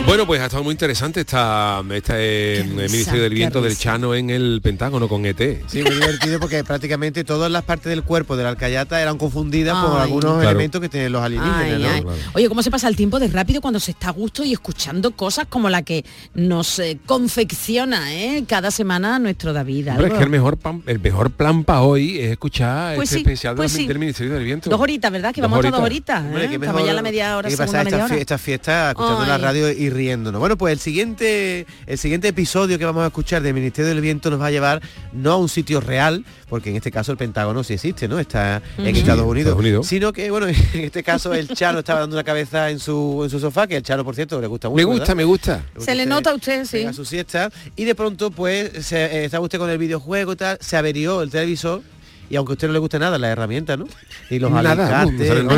[0.07, 4.61] Bueno, pues ha estado muy interesante esta, este Ministerio del Viento del Chano en el
[4.63, 5.37] Pentágono con ET.
[5.67, 9.75] Sí, muy divertido porque prácticamente todas las partes del cuerpo de la alcayata eran confundidas
[9.83, 10.03] por Ay.
[10.03, 10.49] algunos Claro.
[10.51, 12.11] elementos que tienen los alienígenas, Ay, ¿no?
[12.11, 12.19] ay.
[12.35, 15.11] Oye, ¿cómo se pasa el tiempo de rápido cuando se está a gusto y escuchando
[15.11, 19.89] cosas como la que nos eh, confecciona eh, cada semana nuestro David?
[19.89, 23.15] Hombre, es que el mejor, pan- el mejor plan para hoy es escuchar Pues este
[23.17, 23.87] sí, especial pues del, sí.
[23.87, 24.69] del Ministerio del Viento.
[24.69, 25.33] Dos horitas, ¿verdad?
[25.35, 26.21] Que Dos vamos a dos horitas.
[26.23, 26.45] Hombre, ¿eh?
[26.45, 28.21] Estamos mejor ya a la media hora, que segunda pasar media esta, hora.
[28.21, 30.39] esta fiesta escuchando la radio y riéndonos.
[30.39, 34.29] Bueno, pues el siguiente, el siguiente episodio que vamos a escuchar del Ministerio del Viento
[34.29, 34.81] nos va a llevar
[35.11, 38.19] no a un sitio real, porque en este caso el Pentágono sí existe, ¿no?
[38.19, 38.95] Está en.
[38.95, 39.87] Estados Unidos, Estados Unidos.
[39.87, 43.29] Sino que, bueno, en este caso el Chano estaba dando una cabeza en su, en
[43.29, 44.77] su sofá, que el Chano, por cierto, le gusta mucho.
[44.77, 45.15] Me gusta, ¿verdad?
[45.15, 45.65] me gusta.
[45.79, 46.77] Se le nota a usted, sí.
[46.77, 50.35] pega su siesta y de pronto pues se, eh, estaba usted con el videojuego y
[50.35, 51.81] tal, se averió el televisor
[52.29, 53.85] y aunque a usted no le guste nada la herramienta, ¿no?
[54.29, 55.05] Y los Nada.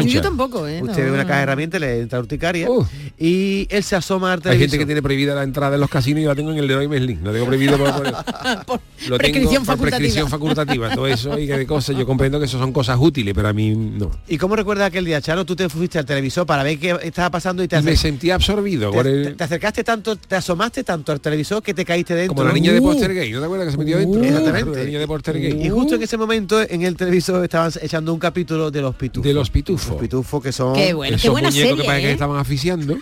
[0.06, 0.82] Yo tampoco, ¿eh?
[0.82, 2.86] Usted No, ve una caja de herramientas, le entra urticaria Uh.
[3.18, 4.62] y él se asoma al Hay televisor.
[4.70, 6.68] gente que tiene prohibida la entrada en los casinos y yo la tengo en el
[6.68, 7.20] Leroy Merlin.
[7.24, 8.00] Lo tengo prohibido por, por-
[8.66, 9.80] Por lo prescripción tengo por facultativa.
[9.90, 10.90] prescripción facultativa.
[10.94, 11.96] Todo eso y que de cosas.
[11.96, 14.12] Yo comprendo que eso son cosas útiles, pero a mí no.
[14.28, 15.46] ¿Y cómo recuerdas aquel día, Chano?
[15.46, 18.30] Tú te fuiste al televisor para ver qué estaba pasando y te, Y me sentí
[18.32, 21.86] absorbido te- por el- te- te acercaste tanto, te asomaste tanto al televisor que te
[21.86, 22.36] caíste dentro.
[22.36, 22.84] como la niña de Uh.
[22.84, 23.32] Poster Gay.
[23.32, 24.24] ¿No te acuerdas que se metió dentro?
[24.24, 24.80] Exactamente.
[24.80, 25.66] La niña de Poster Gay.
[25.66, 29.28] Y justo en ese momento en el televisor estaban echando un capítulo de los pitufos.
[29.28, 29.90] De los pitufos.
[29.90, 30.74] Los pitufos que son...
[30.74, 32.14] Qué bueno, qué Esos buena muñecos serie, que parece que ¿eh?
[32.14, 32.98] estaban asfixiando.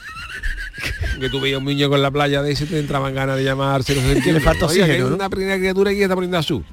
[1.19, 3.95] que tú veías un muñeco en la playa de ese te entraban ganas de llamarse.
[3.95, 5.15] No sé, Que le falta que oxígeno, ¿no?
[5.15, 6.63] una primera criatura y está poniendo azul.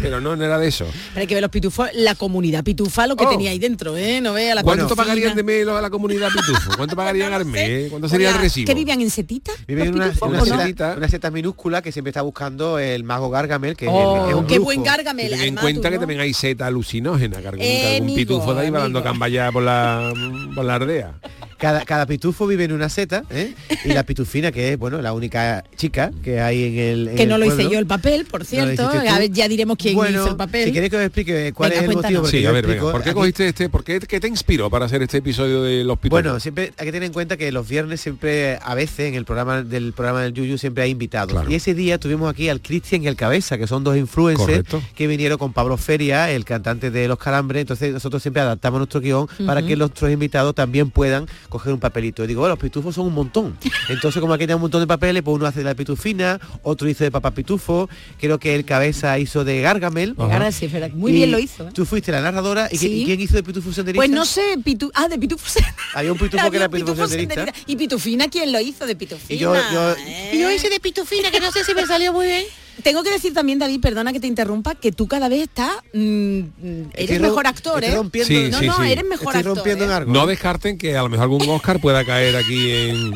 [0.00, 0.86] Pero no, no era de eso.
[1.14, 3.30] Pero hay que ver los pitufos, la comunidad pitufa, lo que Oh.
[3.30, 4.20] tenía ahí dentro, ¿eh?
[4.20, 5.04] No vea la ¿Cuánto pitufina.
[5.04, 6.70] pagarían de mes a la comunidad pitufo?
[6.76, 7.90] ¿Cuánto pagarían al mes?
[7.90, 8.66] ¿Cuánto sería el recibo?
[8.66, 9.54] ¿Que vivían en setitas?
[9.66, 10.44] Vive en una, pitufos, una o no?
[10.46, 10.94] seta, setita.
[10.96, 14.36] una seta minúscula que siempre está buscando el mago Gargamel, que es Oh, el- es
[14.36, 14.64] un qué brujo.
[14.66, 15.30] buen Gargamel.
[15.30, 16.00] Ten en cuenta tú, que ¿no?
[16.00, 19.02] también hay seta alucinógena, que algún, Eh, que algún amigo, pitufo de ahí va dando
[19.02, 20.12] cambaya por la,
[20.54, 21.14] por la aldea.
[21.58, 23.52] Cada, cada pitufo vive en una seta, ¿eh?
[23.84, 27.22] Y la pitufina, que es, bueno, la única chica que hay en el en Que
[27.24, 28.72] el no lo hice yo el papel, por cierto.
[28.84, 29.08] hiciste tú.
[29.14, 30.64] A ver, ya diremos quién Bueno, hizo el papel.
[30.66, 32.22] Si queréis que os explique cuál Venga, es el cuéntanos.
[32.22, 32.40] motivo.
[32.40, 32.80] Sí, a ver, venga.
[32.82, 33.68] ¿Por qué aquí- cogiste este?
[33.68, 36.22] ¿Por qué, qué te inspiró para hacer este episodio de los pitufos?
[36.22, 39.24] Bueno, siempre hay que tener en cuenta que los viernes siempre, a veces, en el
[39.24, 41.32] programa del programa del Yuyu siempre hay invitados.
[41.32, 41.50] Claro.
[41.50, 44.82] Y ese día tuvimos aquí al Cristian y al Cabeza, que son dos influencers Correcto.
[44.94, 47.60] que vinieron con Pablo Feria, el cantante de Los Calambres.
[47.62, 52.24] Entonces nosotros siempre adaptamos nuestro guion para que nuestros invitados también puedan coger un papelito.
[52.24, 53.56] Y digo, bueno, los pitufos son un montón.
[53.88, 56.88] Entonces, como aquí hay un montón de papeles, pues uno hace de la pitufina, otro
[56.88, 57.88] hizo de papá pitufo,
[58.20, 60.14] creo que el Cabeza hizo de Gargamel.
[60.14, 60.90] Verdad.
[60.94, 61.68] Muy Y bien lo hizo.
[61.68, 61.70] ¿eh?
[61.72, 62.68] Tú fuiste la narradora.
[62.70, 63.02] ¿Y, Sí.
[63.02, 63.98] y quién hizo de pitufo senderista?
[64.00, 65.46] Pues no sé, pitu ah, de pitufo.
[65.94, 67.34] Había un pitufo que era pitufo pitufo senderista.
[67.34, 67.70] senderista.
[67.72, 69.34] ¿Y pitufina quién lo hizo de pitufina?
[69.34, 70.38] Y yo- yo- ¿eh?
[70.40, 72.44] Yo hice de pitufina, que no sé si me salió muy bien.
[72.82, 75.70] Tengo que decir también, David, perdona que te interrumpa, que tú cada vez estás...
[75.92, 75.98] mm,
[76.38, 77.96] mm, Estoy eres ro- mejor actor, estoy ¿eh?
[78.02, 78.90] rompiendo- Sí, no, sí, no, sí.
[78.92, 79.56] eres mejor Estoy actor.
[79.56, 79.86] rompiendo ¿eh?
[79.88, 80.12] en algo.
[80.12, 83.12] No descarten que a lo mejor algún Oscar pueda caer aquí en...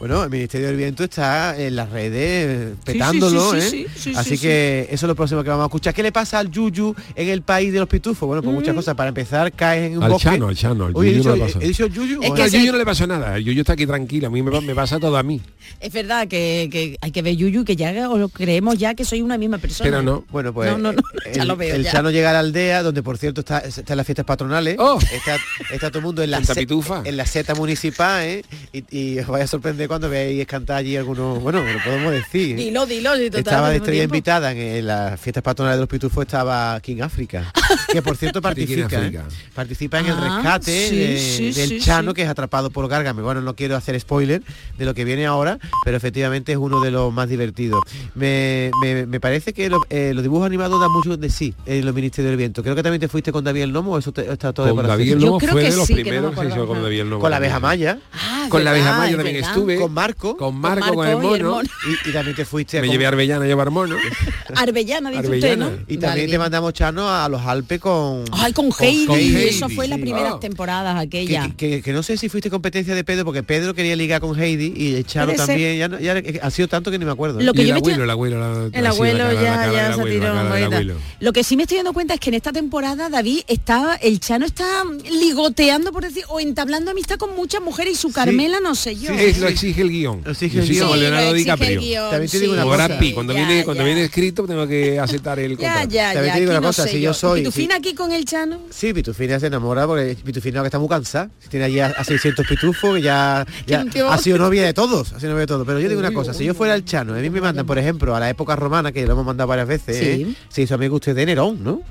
[0.00, 0.06] ¿eh?
[0.08, 3.60] Bueno, el Ministerio del Viento está en las redes eh, petándolo, sí, ¿eh?
[3.60, 5.92] sí, sí, sí, Así sí, que eso es lo próximo que vamos a escuchar.
[5.94, 8.26] ¿Qué le pasa al Yuyu en el país de los pitufos?
[8.26, 8.94] Bueno, pues muchas cosas.
[8.94, 10.28] Para empezar, caes en un Al bosque.
[10.30, 11.58] Chano, al Chano, al Oye, Yuyu no le pasa.
[11.60, 12.22] he dicho Yuyu.
[12.22, 14.26] Es o que al se- Yuyu no le pasa nada, el Yuyu está aquí tranquilo,
[14.28, 15.40] a mí me, pa- me pasa todo a mí.
[15.80, 19.04] Es verdad que, que hay que ver Yuyu, que ya o lo creemos ya que
[19.04, 19.88] soy una misma persona.
[19.90, 20.24] Pero no.
[20.30, 21.92] Bueno, pues No, no, no, ya el, lo veo el ya.
[21.92, 24.76] Chano llega a la aldea, donde por cierto está, está en las fiestas patronales.
[24.78, 24.98] Oh.
[25.12, 25.36] Está,
[25.72, 27.02] está todo el mundo en la, Pitufa.
[27.04, 28.44] en la seta municipal, ¿eh?
[28.72, 32.54] Y, y os vaya a sorprender cuando veáis cantar allí algunos, bueno, lo podemos decir.
[32.54, 34.14] Dilo, dilo, total, estaba de estrella tiempo.
[34.14, 37.52] invitada en, en las fiestas patronales de los pitufos estaba King África
[37.92, 39.20] que por cierto participa ¿eh?
[39.52, 42.14] Participa en el Ah, rescate sí, de- sí, del sí, Chano sí.
[42.14, 44.42] que es atrapado por Gárgame bueno no quiero hacer spoiler
[44.78, 47.80] de lo que viene ahora pero efectivamente es uno de los más divertidos
[48.14, 51.84] me, me- me parece que lo- eh, los dibujos animados dan mucho de sí en
[51.84, 54.12] los ministerios del viento creo que también te fuiste con David el Nomo o eso
[54.12, 54.90] te- está todo de Con hacer?
[54.98, 56.40] David el Yo Nomo creo fue que de los sí, que no me primeros que
[56.40, 56.74] se hizo acordaba.
[56.74, 57.20] con David el Nomo.
[57.22, 59.50] con la abeja maya Ah, Con la abeja verdad, maya es también verdad.
[59.50, 59.76] estuve.
[59.76, 61.62] con Marco Con Marco, con, Marco el mono.
[61.62, 63.96] y, y también te fuiste Me con- llevé a Arbellana a llevar mono.
[64.54, 65.66] Arbellana, dice Arbellana.
[65.66, 65.84] usted, ¿no?
[65.88, 66.40] y Vale, también te bien.
[66.40, 70.02] mandamos Chano a los Alpes con Ay, con Heidi, con eso fue las sí.
[70.02, 70.40] primeras Ah.
[70.40, 71.42] temporadas que, aquella.
[71.48, 74.38] que- que- que no sé si fuiste competencia de Pedro porque Pedro quería ligar con
[74.40, 77.40] Heidi y el Chano también ya, no- ya ha sido tanto que ni me acuerdo
[77.40, 78.40] Lo que el yo abuelo, el abuelo.
[78.68, 80.96] la- El abuelo cara- ya, cara ya del se tiró.
[81.20, 84.20] Lo que sí me estoy dando cuenta es que en esta temporada, David, está, el
[84.20, 84.66] Chano está
[85.10, 89.12] ligoteando, por decir, o entablando amistad con muchas mujeres y su Carmela, no sé yo.
[89.12, 90.22] Es lo exige el guion.
[90.24, 90.86] Lo exige el guion.
[90.88, 92.08] como Leonardo DiCaprio.
[92.10, 92.98] También te digo una cosa.
[93.14, 95.88] Cuando ya, viene, cuando viene escrito tengo que aceptar el contrato.
[95.90, 96.32] ya, También ya.
[96.34, 98.60] te digo aquí una no cosa, sé si yo soy- ¿Pitufina aquí con el Chano?
[98.70, 101.30] Sí, Pitufina se enamora porque Pitufina que está muy cansada.
[101.48, 105.12] Tiene allí a, a 600 pitufos que ya, ya ha sido novia de todos.
[105.12, 105.66] Ha sido novia de todos.
[105.66, 107.78] Pero yo digo una cosa, si yo fuera el Chano, a mí me mandan, por
[107.78, 110.04] ejemplo, a la época romana, que lo hemos mandado varias veces, Sí.
[110.22, 110.34] ¿eh?
[110.48, 111.82] se hizo amigo usted de Nerón, ¿no?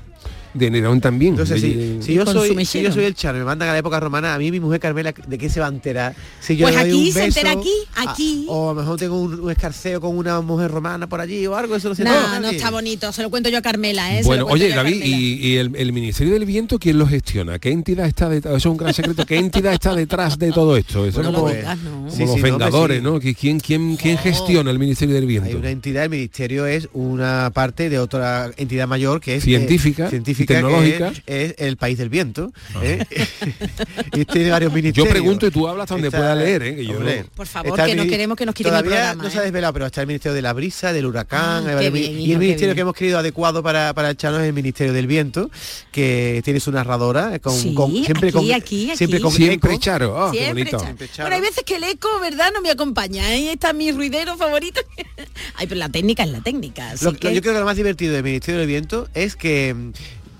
[0.54, 1.32] De Nerón también.
[1.34, 3.72] Entonces, si, De- si yo soy, si yo soy el Chano y me mandan a
[3.72, 6.14] la época romana, a mí mi mujer Carmela, ¿de qué se va a enterar?
[6.40, 8.46] Si yo Pues le doy aquí un se beso, entera aquí, a- aquí.
[8.48, 11.54] o a lo mejor tengo un, un escarceo con una mujer romana por allí o
[11.54, 14.22] algo, eso no se No, no está bonito, se lo cuento yo a Carmela, ¿eh?
[14.22, 17.58] Se Bueno, lo oye, David, y, y el, el Ministerio del Viento, ¿quién lo gestiona?
[17.58, 18.56] ¿Qué entidad está detrás?
[18.56, 19.24] Eso es un gran secreto.
[19.26, 21.06] ¿Qué entidad está detrás de todo esto?
[21.06, 21.90] Eso Bueno, es como, digas, ¿no?
[21.90, 23.02] como Sí, los sí, no, hombre, Vengadores, sí.
[23.04, 23.20] ¿no?
[23.20, 25.58] ¿Qui- ¿Quién, quién, quién gestiona el Ministerio del Hay Viento?
[25.58, 30.10] una entidad, el ministerio es una parte de otra entidad mayor que es Científica, eh,
[30.10, 31.12] científica y tecnológica.
[31.26, 32.52] que es, es el país del viento.
[32.82, 33.04] ¿eh?
[34.14, 35.08] y tiene varios Yo ministerios.
[35.12, 36.76] pregunto y tú hablas hasta donde Está- pueda leer, ¿eh?
[36.76, 39.22] Que yo hombre, no- Por favor, está que no queremos que nos quiten el programa,
[39.22, 39.40] no se ¿eh?
[39.40, 42.32] ha desvelado, pero está el ministerio de la brisa, del huracán, Ah, varios bien, y
[42.32, 45.50] el ministerio que hemos querido adecuado para, para el Chano es el ministerio del viento,
[45.92, 49.72] que tiene su narradora, eh, con, Sí, con- siempre aquí, con aquí, siempre con Siempre
[49.74, 49.80] eco.
[49.80, 50.78] Charo, oh, qué bonito.
[50.78, 50.96] Charo.
[51.28, 52.50] Bueno, hay veces que el eco, ¿verdad?
[52.52, 53.24] No me acompaña.
[53.26, 54.80] Ahí está mi ruidero favorito.
[55.56, 56.90] Ay, pero la técnica es la técnica.
[56.90, 59.36] así Lo- lo- que- yo creo que lo más divertido del Ministerio del Viento es
[59.36, 59.74] que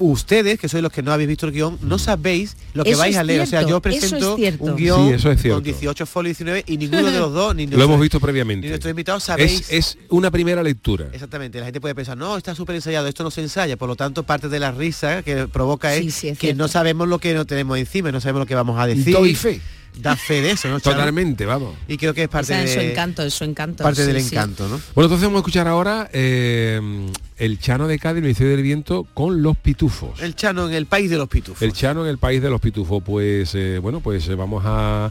[0.01, 2.99] ustedes, que sois los que no habéis visto el guion, no sabéis lo que Eso
[2.99, 3.43] vais a leer.
[3.43, 5.57] o sea, yo presento es un guion Sí, eso es cierto.
[5.59, 8.69] con 18 folios 19 y ninguno de los dos, ni Lo hemos visto ni previamente.
[8.69, 9.71] nuestros invitados sabéis.
[9.71, 11.07] Es, es una primera lectura.
[11.13, 13.97] Exactamente, la gente puede pensar, no, está súper ensayado, esto no se ensaya, por lo
[13.97, 16.63] tanto parte de la risa que provoca es, Sí, sí, es que cierto.
[16.63, 19.15] no sabemos lo que no tenemos encima, no sabemos lo que vamos a decir.
[19.15, 19.61] Doy fe.
[19.99, 20.81] Da fe de eso, ¿no?
[20.81, 21.75] Totalmente, vamos.
[21.89, 23.83] Y creo que es parte, Esa de, es su encanto, es su encanto.
[23.83, 24.35] parte sí, del sí.
[24.35, 24.81] encanto, ¿no?
[24.95, 26.81] Bueno, entonces vamos a escuchar ahora eh,
[27.37, 30.21] el Chano de Cádiz, el Ministerio del Viento, con los pitufos.
[30.23, 31.63] El Chano en el país de los pitufos.
[31.63, 33.03] El Chano en el país de los pitufos.
[33.03, 35.11] Pues eh, bueno, pues eh, vamos a,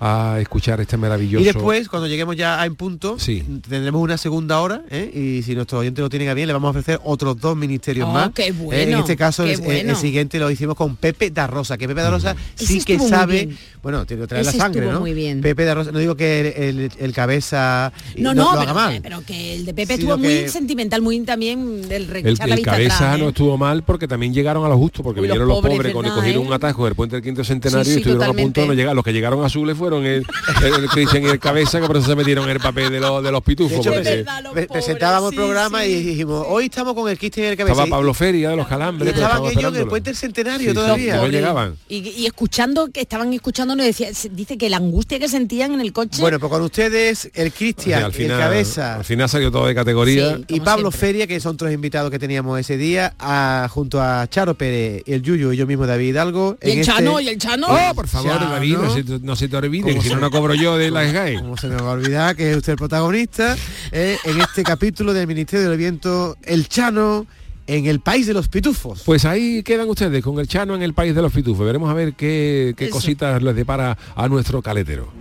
[0.00, 1.42] a escuchar este maravilloso.
[1.42, 3.42] Y después, cuando lleguemos ya a en punto, Sí.
[3.68, 5.10] tendremos una segunda hora, ¿eh?
[5.38, 8.08] y si nuestros oyentes lo tienen a bien, le vamos a ofrecer otros dos ministerios
[8.08, 8.30] Oh, más.
[8.32, 8.52] qué ¿eh?
[8.52, 9.90] bueno, en este caso, qué el, bueno.
[9.90, 12.98] el siguiente lo hicimos con Pepe da Rosa, que Pepe da Rosa Ese sí que
[12.98, 13.48] sabe,
[13.82, 15.00] bueno, tiene que traer la Ese sangre, estuvo ¿no?
[15.00, 15.40] muy bien.
[15.40, 18.74] Pepe da Rosa, no digo que el, el- el cabeza No, lo no, haga pero,
[18.74, 19.00] mal.
[19.02, 22.48] pero que el de Pepe estuvo lo muy que- sentimental, muy también del el, rechazar
[22.48, 23.22] la vista cabeza atrás, ¿eh?
[23.22, 25.92] no estuvo mal porque también llegaron a lo justo, porque Uy, vinieron los pobres, pobres,
[25.94, 26.46] con, ¿verdad, cogieron eh?
[26.46, 28.94] un atajo del puente del quinto centenario Sí, y estuvieron a punto de no llegar.
[28.94, 30.24] Los que llegaron a Sule fueron el,
[30.64, 33.00] el, el Cristian y el cabeza, que por eso se metieron en el papel de,
[33.00, 33.78] los de los De pitufos.
[33.78, 35.90] hecho, porque Es verdad, los pre- pobres, presentábamos sí, el programa sí.
[35.90, 37.72] y dijimos, hoy estamos con el Cristian y el cabeza.
[37.72, 39.12] estaba Y- Pablo Feria de los y calambres.
[39.12, 41.16] pero estaban ellos en el puente del centenario Sí, sí, todavía.
[41.16, 41.76] no llegaban.
[41.88, 45.80] Y, y escuchando, que estaban escuchando, nos decía, dice que la angustia que sentían en
[45.80, 46.20] el coche.
[46.20, 49.50] Bueno, pues con ustedes, el O sea, Cristian, al final, el cabeza, al final salió
[49.50, 50.36] todo de categoría.
[50.38, 50.44] Sí.
[50.48, 51.08] y Pablo siempre.
[51.08, 55.22] Feria, que son otros invitados que teníamos ese día, a- junto a Charo Pérez, el
[55.22, 56.56] Yuyu y yo mismo David Hidalgo.
[56.62, 57.66] y el en este- Chano, y el Chano.
[57.68, 58.94] Oh, por favor, David, no, ¿no?
[58.94, 61.36] se, no se te olvide, ¿Cómo que si no, no cobro yo de la SGAE.
[61.40, 63.56] Como se me va a olvidar que es usted el protagonista
[63.92, 67.26] eh, en este capítulo del Ministerio del Viento, el Chano
[67.66, 69.02] en el país de los pitufos.
[69.04, 71.66] Pues ahí quedan ustedes con el Chano en el país de los pitufos.
[71.66, 75.12] Veremos a ver qué, qué cositas les depara a nuestro caletero.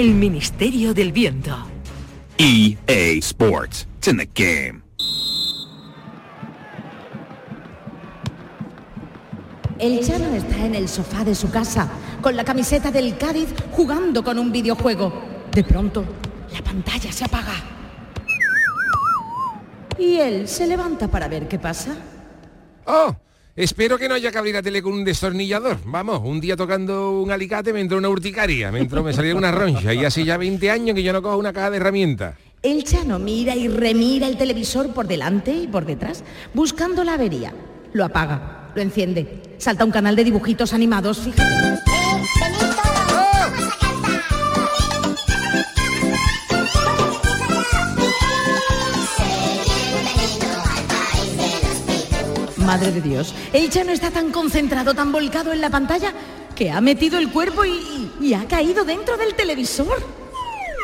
[0.00, 1.54] El Ministerio del Viento.
[2.38, 3.86] EA Sports.
[3.98, 4.82] It's in the game.
[9.78, 11.86] El Chano está en el sofá de su casa,
[12.22, 15.12] con la camiseta del Cádiz, jugando con un videojuego.
[15.52, 16.02] De pronto,
[16.50, 17.56] la pantalla se apaga.
[19.98, 21.94] Y él se levanta para ver qué pasa.
[22.86, 23.14] ¡Oh!
[23.56, 25.78] Espero que no haya que abrir la tele con un destornillador.
[25.84, 29.50] Vamos, un día tocando un alicate me entró una urticaria, me entró, me salió una
[29.50, 32.36] roncha y hace ya 20 años que yo no cojo una caja de herramientas.
[32.62, 36.22] El Chano mira y remira el televisor por delante y por detrás,
[36.54, 37.52] buscando la avería.
[37.92, 39.42] Lo apaga, lo enciende.
[39.58, 41.89] Salta un canal de dibujitos animados, fíjate.
[52.70, 56.12] Madre de Dios, el Chano está tan concentrado, tan volcado en la pantalla,
[56.54, 60.00] que ha metido el cuerpo y, y ha caído dentro del televisor.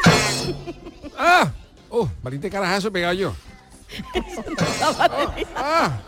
[1.16, 1.48] ¡Ah!
[1.88, 2.08] ¡Oh!
[2.24, 3.36] Valiente carajazo pegado yo.
[5.54, 6.00] ¡Ah!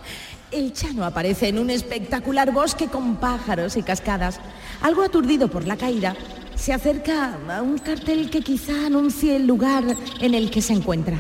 [0.51, 4.41] El Chano aparece en un espectacular bosque con pájaros y cascadas.
[4.83, 6.17] Algo aturdido por la caída,
[6.57, 9.85] se acerca a un cartel que quizá anuncie el lugar
[10.19, 11.19] en el que se encuentra.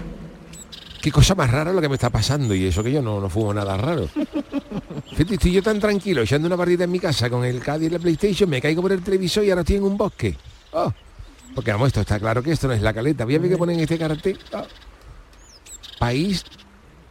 [1.00, 3.28] Qué cosa más rara lo que me está pasando y eso que yo no, no
[3.28, 4.08] fumo nada raro.
[5.10, 7.90] Fíjate, estoy yo tan tranquilo echando una partida en mi casa con el Cádiz y
[7.90, 10.36] la PlayStation, me caigo por el televisor y ahora estoy en un bosque.
[10.72, 10.92] Oh,
[11.54, 13.24] porque vamos, esto está claro que esto no es la caleta.
[13.24, 14.38] Voy a ver qué ponen en este cartel.
[14.52, 14.64] Oh.
[15.98, 16.44] País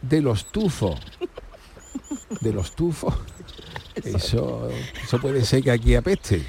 [0.02, 0.98] de los tufos.
[2.40, 3.14] De los tufos.
[3.94, 4.70] Eso,
[5.02, 6.44] eso puede ser que aquí apeste.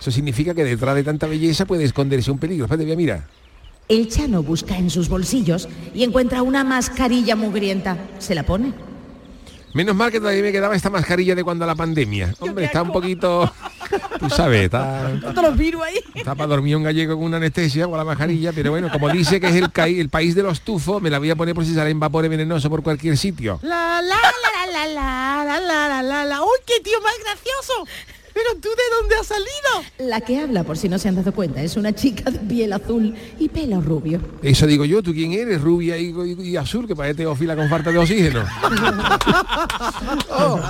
[0.00, 2.66] Eso significa que detrás de tanta belleza puede esconderse un peligro.
[2.66, 3.28] Espérate, mira.
[3.88, 7.96] El Chano busca en sus bolsillos y encuentra una mascarilla mugrienta.
[8.18, 8.74] Se la pone.
[9.72, 12.34] Menos mal que todavía me quedaba esta mascarilla de cuando la pandemia.
[12.40, 13.50] Hombre, está un poquito...
[14.18, 15.10] Tú sabes, está...
[15.20, 16.00] Todos los virus ahí.
[16.14, 19.40] Está para dormir un gallego con una anestesia con la mascarilla, pero bueno, como dice
[19.40, 21.98] que es el, país de los tufos, me la voy a poner por si salen
[21.98, 23.58] vapores venenosos por cualquier sitio.
[23.62, 26.42] La la la la la la la la la la.
[26.42, 27.86] ¡Uy, qué tío más gracioso!
[28.38, 30.10] ¿Pero tú de dónde has salido?
[30.10, 32.72] La que habla, por si no se han dado cuenta, es una chica de piel
[32.72, 34.20] azul y pelo rubio.
[34.42, 35.60] Eso digo yo, ¿tú quién eres?
[35.60, 38.44] Rubia y, y- y azul, que parece teófila con falta de oxígeno.
[40.30, 40.60] Oh,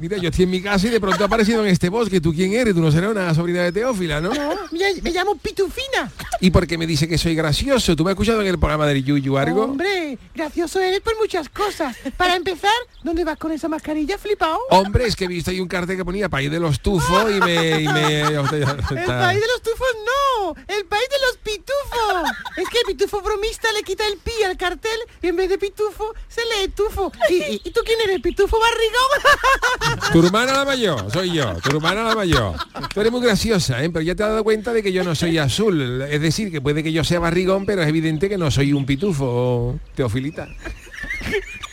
[0.00, 2.20] mira, yo estoy en mi casa y de pronto he aparecido en este bosque.
[2.20, 2.74] ¿Tú quién eres?
[2.74, 4.32] Tú no serás una sobrina de teófila, ¿no?
[4.34, 6.10] No, me, me llamo Pitufina.
[6.40, 7.96] ¿Y por qué me dice que soy gracioso?
[7.96, 9.64] ¿Tú me has escuchado en el programa del Yuyu algo?
[9.64, 11.96] Hombre, gracioso eres por muchas cosas.
[12.16, 12.70] Para empezar,
[13.02, 14.58] ¿dónde vas con esa mascarilla flipado?
[14.70, 17.40] Hombre, es que he visto ahí un cartel que ponía país de los tufos y
[17.40, 17.80] me...
[17.82, 22.30] Y me El país de los tufos no, el país de los pitufos.
[22.56, 25.58] Es que el pitufo bromista le quita el pi al cartel y en vez de
[25.58, 27.12] pitufo se lee tufo.
[27.28, 28.20] ¿Y, y- y tú quién eres?
[28.20, 30.02] ¿Pitufo barrigón?
[30.12, 32.54] Tu hermana la mayor, soy yo, tu hermana la mayor.
[32.92, 33.90] Tú eres muy graciosa, ¿eh?
[33.90, 36.02] pero ya te has dado cuenta de que yo no soy azul.
[36.02, 38.86] Es decir, que puede que yo sea barrigón, pero es evidente que no soy un
[38.86, 40.48] pitufo, teofilita.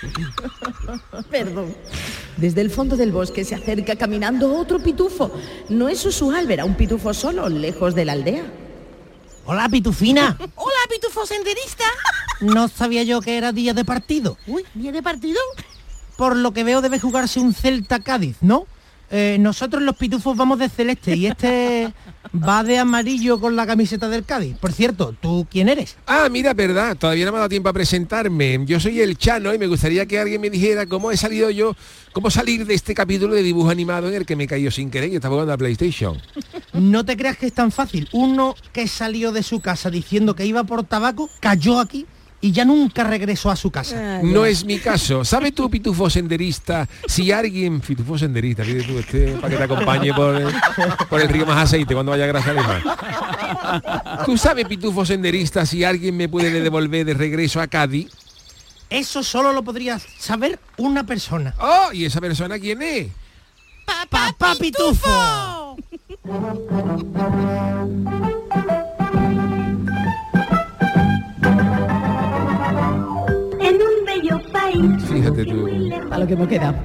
[1.29, 1.75] Perdón.
[2.37, 5.31] Desde el fondo del bosque se acerca caminando otro pitufo.
[5.69, 8.43] No es usual ver a un pitufo solo, lejos de la aldea.
[9.45, 10.37] Hola, Pitufina.
[10.55, 11.83] Hola, pitufo senderista.
[12.41, 14.37] No sabía yo que era día de partido.
[14.47, 15.39] Uy, ¿día de partido?
[16.17, 18.67] Por lo que veo debe jugarse un Celta Cádiz, ¿no?
[19.15, 21.93] Eh, nosotros los pitufos vamos de celeste y este
[22.33, 24.57] va de amarillo con la camiseta del Cádiz.
[24.57, 25.97] Por cierto, ¿tú quién eres?
[26.07, 28.59] Ah, mira, verdad, todavía no me ha dado tiempo a presentarme.
[28.65, 31.75] Yo soy el Chano y me gustaría que alguien me dijera cómo he salido yo,
[32.11, 35.13] cómo salir de este capítulo de dibujo animado en el que me caído sin querer
[35.13, 36.19] y estaba jugando a PlayStation.
[36.73, 38.09] No te creas que es tan fácil.
[38.13, 42.07] Uno que salió de su casa diciendo que iba por tabaco, cayó aquí
[42.43, 44.19] y ya nunca regresó a su casa.
[44.21, 45.23] No es mi caso.
[45.23, 50.13] ¿Sabes tú, pitufo senderista, si alguien, pitufo senderista, fíjate tú, este, para que te acompañe
[50.13, 50.53] por el,
[51.09, 52.83] por el río más aceite cuando vaya a Grasa Alemán?
[54.25, 58.11] ¿Tú sabes, pitufo senderista, si alguien me puede devolver de regreso a Cádiz?
[58.89, 61.55] Eso solo lo podría saber una persona.
[61.61, 63.07] Oh, ¿y esa persona quién es?
[63.85, 65.77] ¡Papá Pitufo!
[68.53, 68.82] En
[75.07, 75.67] Fíjate tú.
[76.11, 76.83] A lo que me queda.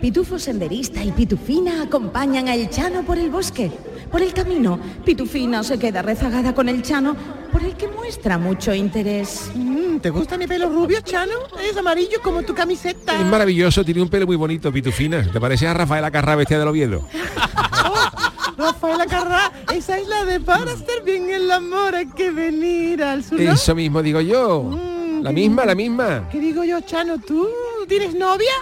[0.00, 3.70] Pitufo senderista y Pitufina acompañan al Chano por el bosque.
[4.10, 7.14] Por el camino, Pitufina se queda rezagada con el Chano,
[7.52, 9.50] por el que muestra mucho interés.
[9.54, 11.34] Mm, ¿Te gusta mi pelo rubio, Chano?
[11.62, 13.20] Es amarillo como tu camiseta.
[13.20, 15.22] Es maravilloso, tiene un pelo muy bonito, pitufina.
[15.30, 17.06] ¿Te parece a Rafaela Carrá bestia del Oviedo?
[18.56, 23.22] Rafaela Carrá, esa es la de para hacer bien el amor hay que venir al
[23.22, 23.40] sur.
[23.40, 23.52] ¿no?
[23.52, 24.99] Eso mismo digo yo.
[25.22, 26.28] La misma, la misma.
[26.30, 27.18] ¿Qué digo yo, Chano?
[27.18, 27.48] ¿Tú
[27.88, 28.52] tienes novia?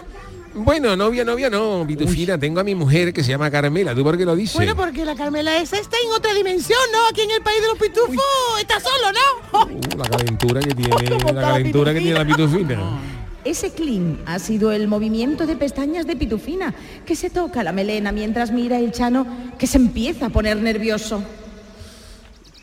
[0.55, 3.95] Bueno, novia, novia, no, Pitufina, tengo a mi mujer que se llama Carmela.
[3.95, 4.57] ¿Tú por qué lo dices?
[4.57, 6.99] Bueno, porque la Carmela esa está en otra dimensión, ¿no?
[7.11, 8.25] Aquí en el país de los pitufos
[8.61, 9.61] está solo, ¿no?
[9.61, 12.99] Uh, la calentura que tiene, la calentura que tiene la Pitufina.
[13.45, 16.75] Ese clean ha sido el movimiento de pestañas de Pitufina,
[17.07, 19.27] que se toca la melena mientras mira el Chano,
[19.59, 21.23] que se empieza a poner nervioso.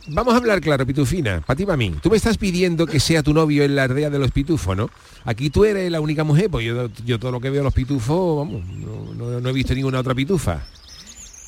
[0.08, 1.96] Vamos a hablar claro, Pitufina, para ti, para mí.
[2.02, 4.90] Tú me estás pidiendo que sea tu novio en la aldea de los pitufos, ¿no?
[5.24, 8.38] Aquí tú eres la única mujer, pues yo, yo todo lo que veo los pitufos,
[8.38, 10.62] vamos, no, he visto ninguna otra pitufa.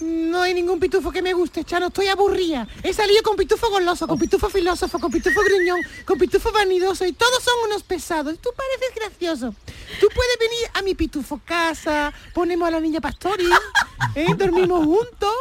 [0.01, 2.68] No hay ningún pitufo que me guste, Chano, estoy aburrida.
[2.84, 7.14] He salido con pitufo goloso, con pitufo filósofo, con pitufo gruñón, con pitufo vanidoso y
[7.14, 8.38] todos son unos pesados.
[8.39, 9.55] Tú pareces gracioso.
[9.99, 13.45] Tú puedes venir a mi pitufo casa, ponemos a la niña pastori,
[14.16, 14.36] ¿eh?
[14.38, 15.34] dormimos juntos.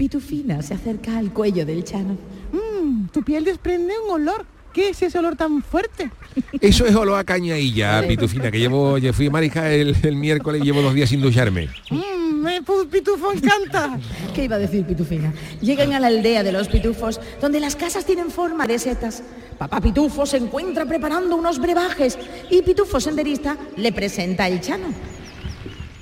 [0.00, 2.16] Pitufina se acerca al cuello del Chano.
[2.52, 4.46] Mm, tu piel desprende un olor.
[4.72, 6.10] ¿Qué es ese olor tan fuerte?
[6.58, 10.62] Eso es olor a cañailla, Pitufina, que llevo, yo fui a Marija el, el miércoles
[10.62, 11.68] y llevo dos días sin ducharme.
[11.90, 13.98] Mm, me pitufo encanta.
[14.34, 15.34] ¿Qué iba a decir Pitufina?
[15.60, 19.22] Llegan a la aldea de los pitufos, donde las casas tienen forma de setas.
[19.58, 24.94] Papá Pitufo se encuentra preparando unos brebajes y Pitufo senderista le presenta el Chano.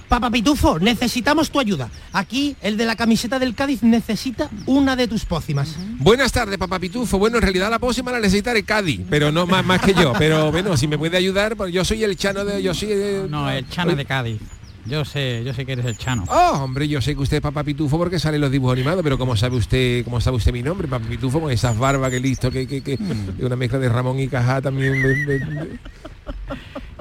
[0.09, 1.91] Papá Pitufo, necesitamos tu ayuda.
[2.13, 5.77] Aquí, el de la camiseta del Cádiz necesita una de tus pócimas.
[5.99, 7.19] Buenas tardes, papá Pitufo.
[7.19, 10.15] Bueno, en realidad la pócima la necesitaré Cádiz, pero no más, más que yo.
[10.19, 12.63] Pero bueno, si me puede ayudar, pues yo soy el chano de...
[12.63, 14.41] Yo soy de- No, el Chano de Cádiz.
[14.87, 16.25] Yo sé, yo sé que eres el Chano.
[16.29, 19.19] Oh, hombre, yo sé que usted es papá Pitufo porque salen los dibujos animados, pero
[19.19, 20.89] ¿cómo sabe usted, cómo sabe usted mi nombre?
[20.89, 23.45] Papá Pitufo con esas barbas que listo, que, que, que Mm.
[23.45, 24.93] una mezcla de Ramón y Cajá también.
[25.03, 25.69] me- me- me-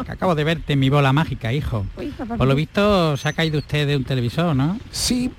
[0.05, 1.85] Que acabo de verte en mi bola mágica, hijo.
[2.37, 4.79] Por lo visto se ha caído usted de un televisor, ¿no?
[4.91, 5.31] Sí.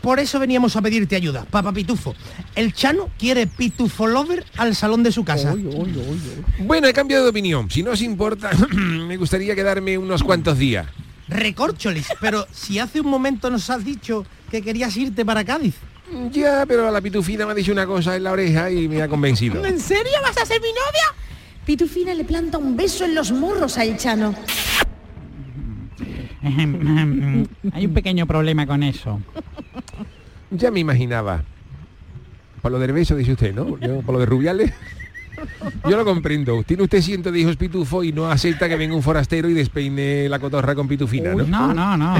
[0.00, 2.14] Por eso veníamos a pedirte ayuda, Papá Pitufo.
[2.54, 5.54] El Chano quiere Pitufo Lover al salón de su casa.
[6.60, 7.70] Bueno, he cambiado de opinión.
[7.70, 10.86] Si no os importa, me gustaría quedarme unos cuantos días.
[11.28, 15.74] Recorcholis, pero si hace un momento nos has dicho que querías irte para Cádiz.
[16.30, 19.08] Ya, pero la pitufina me ha dicho una cosa en la oreja y me ha
[19.08, 19.64] convencido.
[19.64, 21.14] ¿En serio vas a ser mi novia?
[21.66, 24.34] Pitufina le planta un beso en los morros al Chano.
[27.72, 29.20] Hay un pequeño problema con eso.
[30.50, 31.44] Ya me imaginaba.
[32.62, 33.78] Por lo del beso, dice usted, ¿no?
[33.78, 34.72] Yo, por lo de Rubiales.
[35.88, 36.62] Yo lo comprendo.
[36.64, 40.28] Tiene usted ciento de hijos pitufo y no acepta que venga un forastero y despeine
[40.28, 41.44] la cotorra con pitufina, ¿no?
[41.44, 42.14] No, no, no.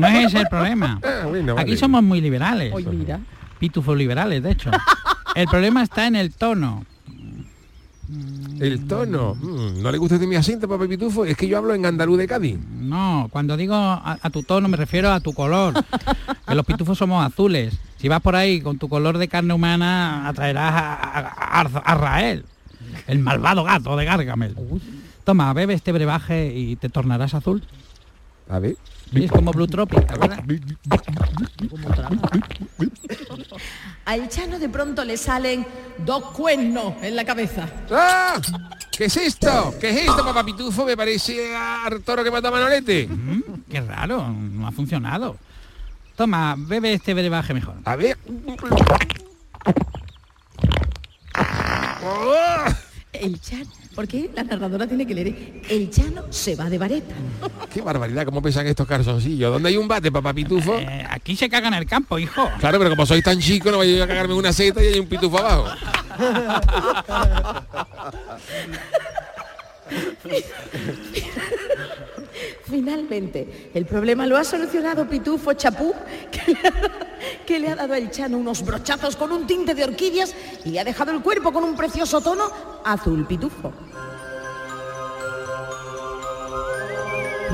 [0.00, 1.00] No es ese el problema.
[1.04, 1.76] Ah, bueno, Aquí vale.
[1.76, 2.72] somos muy liberales.
[2.74, 3.20] Hoy mira.
[3.58, 4.70] Pitufos liberales, de hecho.
[5.34, 6.84] El problema está en el tono.
[8.60, 9.34] El tono.
[9.34, 11.24] Mm, ¿No le gusta usted mi acento, papá pitufo?
[11.24, 12.58] Es que yo hablo en andaluz de Cádiz.
[12.78, 15.74] No, cuando digo a, a tu tono me refiero a tu color.
[16.46, 17.74] Que los pitufos somos azules.
[18.04, 21.94] Si vas por ahí con tu color de carne humana, atraerás a, a- a- a
[21.94, 22.44] Rael,
[23.06, 24.54] el malvado gato de Gargamel.
[25.24, 27.62] Toma, bebe este brebaje y te tornarás azul.
[28.50, 28.76] A ver.
[29.10, 30.40] Sí, Es como Blue Tropic, ¿te acuerdas?
[34.04, 35.64] Al Chano de pronto le salen
[36.04, 37.66] dos cuernos en la cabeza.
[37.90, 38.38] ¡Ah!
[38.94, 39.74] ¿Qué es esto?
[39.80, 40.84] ¿Qué es esto, papá pitufo?
[40.84, 43.08] Me parece al toro que mata a Manolete.
[43.08, 43.40] Mm,
[43.70, 45.38] qué raro, no ha funcionado.
[46.16, 47.74] Toma, bebe este brebaje mejor.
[47.84, 48.16] A ver.
[53.12, 55.62] El Chano, ¿por qué la narradora tiene que leer?
[55.68, 57.14] El Chano se va de vareta.
[57.72, 59.52] Qué barbaridad, cómo pesan estos calzoncillos.
[59.52, 60.78] ¿Dónde hay un bate, papá pitufo?
[60.78, 62.48] Eh, aquí se caga en el campo, hijo.
[62.60, 65.00] Claro, pero como sois tan chico, no vaya a cagarme en una seta y hay
[65.00, 65.66] un pitufo abajo.
[72.64, 75.94] Finalmente, el problema lo ha solucionado Pitufo Chapú,
[77.46, 80.80] que le, ha, dado al Chano unos brochazos con un tinte de orquídeas y le
[80.80, 82.44] ha dejado el cuerpo con un precioso tono
[82.84, 83.72] azul pitufo.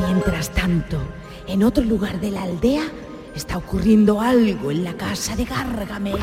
[0.07, 0.99] Mientras tanto,
[1.47, 2.85] en otro lugar de la aldea
[3.35, 6.19] está ocurriendo algo en la casa de Gargamel.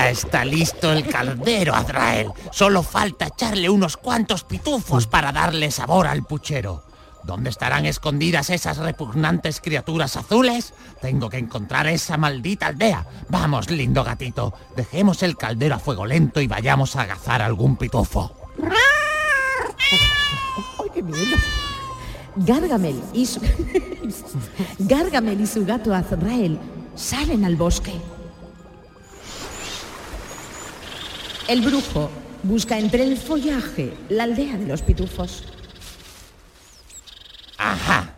[0.00, 2.32] Ya está listo el caldero, Azrael.
[2.52, 6.84] Solo falta echarle unos cuantos pitufos para darle sabor al puchero.
[7.22, 10.72] ¿Dónde estarán escondidas esas repugnantes criaturas azules?
[11.02, 13.04] Tengo que encontrar esa maldita aldea.
[13.28, 14.54] Vamos, lindo gatito.
[14.74, 18.34] Dejemos el caldero a fuego lento y vayamos a agazar algún pitufo.
[20.78, 21.36] ¡Ay, qué miedo!
[22.36, 23.38] Gargamel y su...
[24.78, 26.58] Gargamel y su gato Azrael
[26.94, 28.00] salen al bosque.
[31.50, 32.08] El brujo
[32.44, 35.42] busca entre el follaje la aldea de los pitufos.
[37.58, 38.14] Ajá.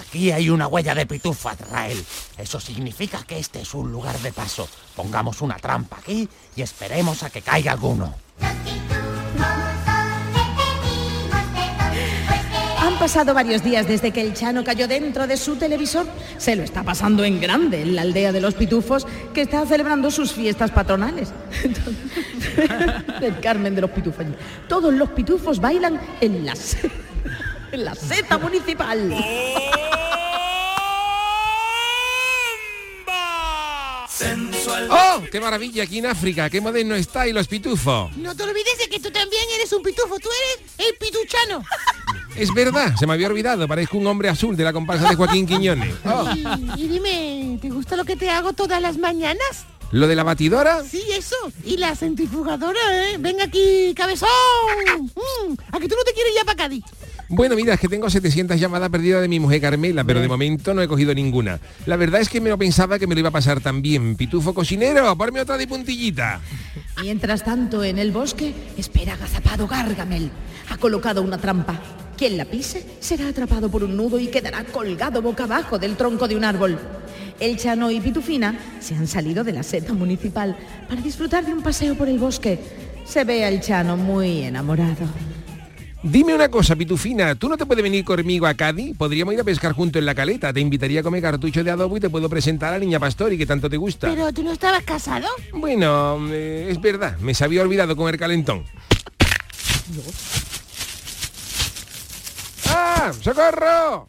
[0.00, 2.00] Aquí hay una huella de pitufo, Azrael.
[2.38, 4.68] Eso significa que este es un lugar de paso.
[4.94, 8.14] Pongamos una trampa aquí y esperemos a que caiga alguno.
[12.98, 16.06] Pasado varios días desde que el Chano cayó dentro de su televisor.
[16.38, 20.10] Se lo está pasando en grande en la aldea de los pitufos que está celebrando
[20.10, 21.32] sus fiestas patronales.
[23.20, 24.26] Del Carmen de los Pitufos.
[24.68, 26.54] Todos los pitufos bailan en la,
[27.72, 29.14] en la seta municipal.
[34.90, 35.22] ¡Oh!
[35.30, 36.48] ¡Qué maravilla aquí en África!
[36.50, 38.14] ¡Qué moderno está y los pitufos!
[38.16, 41.62] No te olvides de que tú también eres un pitufo, tú eres el pituchano.
[42.36, 45.46] Es verdad, se me había olvidado, parezco un hombre azul de la comparsa de Joaquín
[45.46, 45.94] Quiñones.
[46.04, 49.66] Oh, Y, y dime, ¿te gusta lo que te hago todas las mañanas?
[49.92, 50.82] ¿Lo de la batidora?
[50.84, 51.36] Sí, eso.
[51.64, 53.18] Y la centrifugadora, ¿eh?
[53.18, 54.28] Venga aquí, cabezón.
[55.14, 56.84] Mm, ¿A que tú no te quieres ya para Cádiz?
[57.28, 60.72] Bueno, mira, es que tengo 700 llamadas perdidas de mi mujer Carmela, pero de momento
[60.72, 61.60] no he cogido ninguna.
[61.86, 64.16] La verdad es que me lo pensaba que me lo iba a pasar tan bien.
[64.16, 66.40] Pitufo cocinero, ponme otra de puntillita.
[67.00, 70.30] Mientras tanto, en el bosque, espera agazapado Gargamel.
[70.70, 71.80] Ha colocado una trampa.
[72.16, 76.28] Quien la pise será atrapado por un nudo y quedará colgado boca abajo del tronco
[76.28, 76.78] de un árbol.
[77.40, 80.56] El Chano y Pitufina se han salido de la seta municipal
[80.88, 82.58] para disfrutar de un paseo por el bosque.
[83.04, 85.08] Se ve al Chano muy enamorado.
[86.04, 88.96] Dime una cosa, Pitufina, ¿tú no te puedes venir conmigo a Cádiz?
[88.96, 90.52] Podríamos ir a pescar junto en la caleta.
[90.52, 93.38] Te invitaría a comer cartucho de adobo y te puedo presentar a la niña Pastori,
[93.38, 94.10] que tanto te gusta.
[94.10, 95.28] Pero tú no estabas casado.
[95.52, 98.64] Bueno, eh, es verdad, me se había olvidado comer calentón.
[102.84, 103.12] ¡Ah!
[103.12, 104.08] ¡Socorro!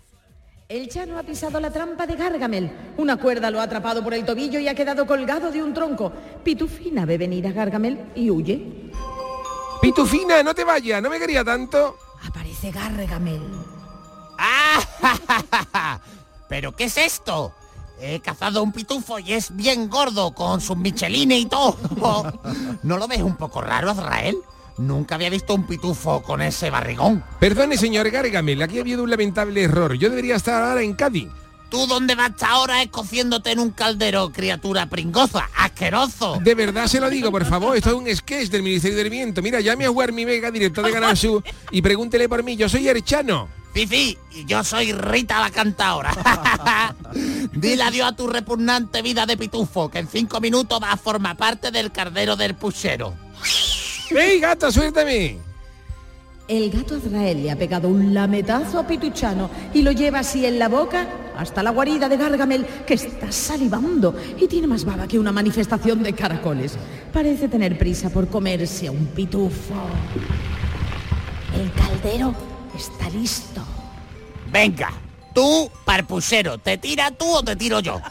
[0.68, 2.72] El Chano ha pisado la trampa de Gargamel.
[2.98, 6.12] Una cuerda lo ha atrapado por el tobillo y ha quedado colgado de un tronco.
[6.44, 8.92] Pitufina ve venir a Gargamel y huye.
[9.80, 11.98] Pitufina, no te vayas, no me quería tanto.
[12.28, 13.44] Aparece Gargamel.
[16.50, 17.54] ¿Pero qué es esto?
[18.02, 21.78] He cazado un pitufo y es bien gordo, con sus michelines y todo.
[22.84, 24.38] ¿No lo ves un poco raro, Azrael?
[24.78, 27.24] Nunca había visto un pitufo con ese barrigón.
[27.40, 29.94] Perdone, señor Gargamel, aquí ha habido un lamentable error.
[29.94, 31.30] Yo debería estar ahora en Cádiz.
[31.74, 35.50] ¿Tú dónde vas ahora escociéndote en un caldero, criatura pringosa?
[35.58, 36.40] ¡Asqueroso!
[36.40, 39.42] De verdad se lo digo, por favor, esto es un sketch del Ministerio del Viento.
[39.42, 42.56] Mira, llame a Guarmi Vega, director de Canal Sur, y pregúntele por mí.
[42.56, 43.50] Yo soy Erchano.
[43.74, 46.14] Fifi, y yo soy Rita la cantadora.
[47.54, 51.38] Dile adiós a tu repugnante vida de pitufo, que en cinco minutos va a formar
[51.38, 53.16] parte del cardero del puchero.
[54.20, 55.38] ¡Ey, gato, suéltame!
[56.48, 60.60] El gato Azrael le ha pegado un lametazo a Pituchano y lo lleva así en
[60.60, 61.08] la boca
[61.38, 66.04] hasta la guarida de Gargamel, que está salivando y tiene más baba que una manifestación
[66.04, 66.78] de caracoles.
[67.14, 69.74] Parece tener prisa por comerse a un pitufo.
[71.58, 72.36] El caldero
[72.76, 73.62] está listo.
[74.52, 74.92] Venga,
[75.34, 78.02] tú, parpuchero, ¿te tira tú o te tiro yo?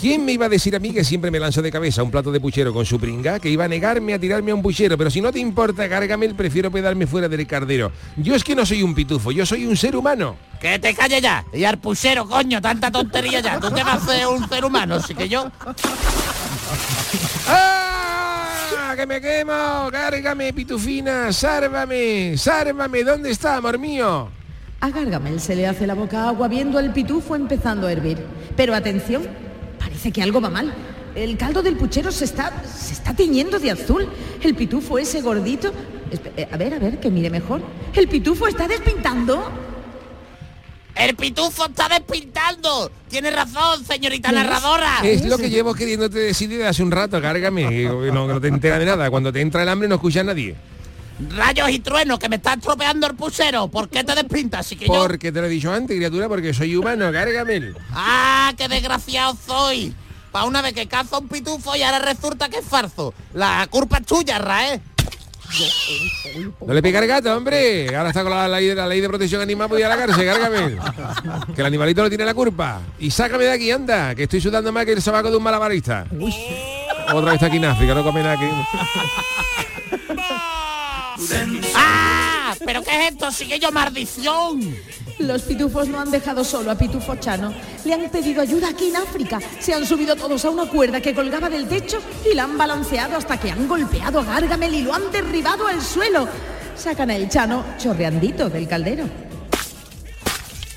[0.00, 2.10] ¿Quién me iba a decir a mí que siempre me lanzo de cabeza a un
[2.12, 3.40] plato de puchero con su pringa?
[3.40, 6.36] Que iba a negarme a tirarme a un puchero, pero si no te importa, Gargamel,
[6.36, 7.90] prefiero pedarme fuera del cardero.
[8.16, 10.36] Yo es que no soy un pitufo, yo soy un ser humano.
[10.60, 11.44] Que te calle ya.
[11.52, 13.58] Y al puchero, coño, tanta tontería ya.
[13.58, 14.94] ¿Tú qué vas a hacer un ser humano?
[14.94, 15.50] Así que yo...
[17.48, 18.94] ¡Ah!
[18.96, 19.88] ¡Que me quemo!
[19.90, 21.32] ¡Cárgame, pitufina!
[21.32, 22.36] ¡Sárvame!
[22.36, 23.02] ¡Sárvame!
[23.02, 24.28] ¿Dónde está, amor mío?
[24.80, 28.18] A Gargamel se le hace la boca agua viendo al pitufo empezando a hervir.
[28.56, 29.22] Pero atención,
[29.98, 30.72] parece que algo va mal.
[31.16, 34.08] El caldo del puchero se está, se está tiñendo de azul.
[34.42, 35.72] El pitufo ese gordito...
[36.12, 37.60] Espe- eh, A ver, a ver, que mire mejor.
[37.94, 39.50] El pitufo está despintando.
[40.94, 42.90] ¡El pitufo está despintando!
[43.08, 44.98] Tiene razón, señorita narradora.
[45.02, 47.84] Es lo que llevo queriéndote decir desde hace un rato, cárgame.
[48.12, 49.10] No, no te entera de nada.
[49.10, 50.54] Cuando te entra el hambre no escucha a nadie.
[51.36, 53.68] Rayos y truenos, que me está estropeando el puchero.
[53.68, 54.60] ¿Por qué te despintas?
[54.60, 54.92] Así que yo...
[54.92, 57.72] Porque te lo he dicho antes, criatura, porque soy humano, cárgame.
[57.92, 59.94] ¡Ah, qué desgraciado soy!
[60.30, 63.14] Pa' una vez que cazo un pitufo y ahora resulta que es farzo.
[63.34, 64.80] La culpa es tuya, Rae.
[66.66, 67.96] No le pega al gato, hombre.
[67.96, 70.26] Ahora está con la ley, de- la ley de protección animal, ir a la cárcel,
[70.26, 70.76] cárgame.
[71.54, 72.80] Que el animalito no tiene la culpa.
[72.98, 76.04] Y sácame de aquí, anda, que estoy sudando más que el sabaco de un malabarista.
[77.14, 78.46] Otra vez está aquí en África, no come nada aquí.
[81.74, 82.54] ¡Ah!
[82.64, 83.30] ¿Pero qué es esto?
[83.30, 84.76] ¡Sigue yo maldición!
[85.18, 87.52] Los pitufos no han dejado solo a Pitufo Chano.
[87.84, 89.40] Le han pedido ayuda aquí en África.
[89.58, 91.98] Se han subido todos a una cuerda que colgaba del techo
[92.30, 95.82] y la han balanceado hasta que han golpeado a Gargamel y lo han derribado al
[95.82, 96.28] suelo.
[96.76, 99.27] Sacan al Chano chorreandito del caldero.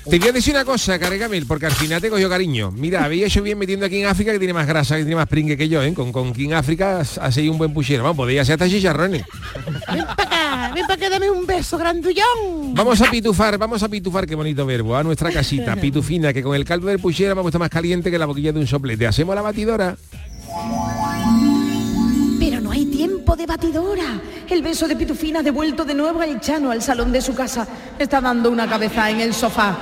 [0.08, 2.72] Te voy a decir una cosa, Cargamel, porque al final te cogió cariño.
[2.72, 5.28] Mira, había hecho bien metiendo aquí en África que tiene más grasa, que tiene más
[5.28, 5.94] pringue que yo, ¿eh?
[5.94, 8.02] Con, con en África seguido un buen puchero.
[8.02, 9.24] Vamos, podría ser hasta chicharrones.
[9.92, 12.74] Ven para acá, ven para acá, dame un beso grandullón.
[12.74, 16.56] Vamos a pitufar, vamos a pitufar, qué bonito verbo, a nuestra casita, pitufina, que con
[16.56, 19.06] el caldo del puchero me ha puesto más caliente que la boquilla de un soplete.
[19.06, 19.96] Hacemos la batidora.
[22.92, 24.20] Tiempo de batidora.
[24.48, 27.66] El beso de Pitufina ha devuelto de nuevo al Chano al salón de su casa.
[27.98, 29.74] Está dando una cabeza en el sofá.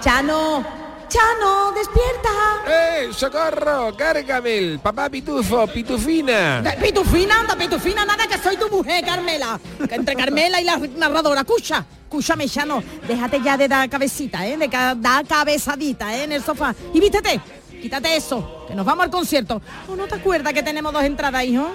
[0.00, 0.64] Chano,
[1.08, 2.30] Chano, despierta.
[2.68, 3.92] ¡Eh, socorro!
[3.94, 4.78] ¡Gargamel!
[4.80, 5.66] ¡Papá pitufo!
[5.66, 6.62] ¡Pitufina!
[6.62, 9.60] De pitufina, anda, pitufina, nada que soy tu mujer, Carmela.
[9.88, 14.56] Que entre Carmela y la narradora, escucha, escúchame, Chano, déjate ya de dar cabecita, ¿eh?
[14.56, 16.24] De ca- dar cabezadita, ¿eh?
[16.24, 16.74] En el sofá.
[16.94, 17.40] Y vístete,
[17.82, 19.60] quítate eso, que nos vamos al concierto.
[19.90, 21.68] ¿O no te acuerdas que tenemos dos entradas, hijo?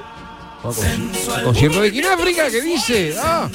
[0.62, 3.16] Concierto de Kináfrica, ¿qué dice?
[3.18, 3.50] ¡Ah!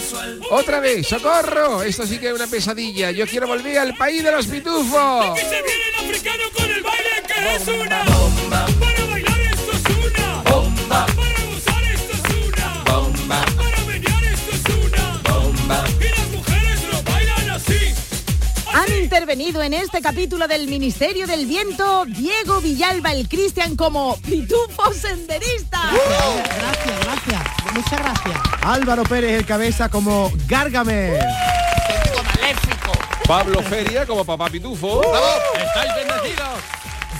[0.50, 1.07] ¡Otra vez!
[1.07, 1.82] ¡Socorro!
[1.82, 3.11] Esto sí que es una pesadilla.
[3.11, 5.38] Yo quiero volver al país de los pitufos.
[5.38, 8.66] se viene el africano con el baile que es una bomba.
[8.80, 11.07] Para bailar esto es una bomba.
[11.07, 13.61] Para gozar esto es una bomba.
[18.74, 24.92] Han intervenido en este capítulo del Ministerio del Viento Diego Villalba el Cristian como pitufo
[24.94, 25.90] senderista.
[25.92, 27.42] Gracias, gracias.
[27.74, 28.36] Muchas gracias.
[28.62, 31.18] Álvaro Pérez el cabeza como Gárgame.
[33.26, 35.02] Pablo Feria como papá pitufo.
[35.54, 36.60] ¡Estáis bendecidos!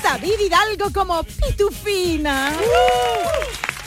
[0.03, 2.53] David Hidalgo como pitufina.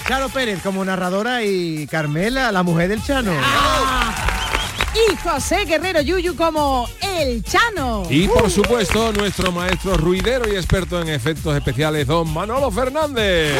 [0.07, 3.33] Charo Pérez como narradora y Carmela, la mujer del Chano.
[4.95, 8.03] Y José Guerrero Yuyu como el Chano.
[8.09, 13.55] Y por supuesto, nuestro maestro ruidero y experto en efectos especiales, don Manolo Fernández.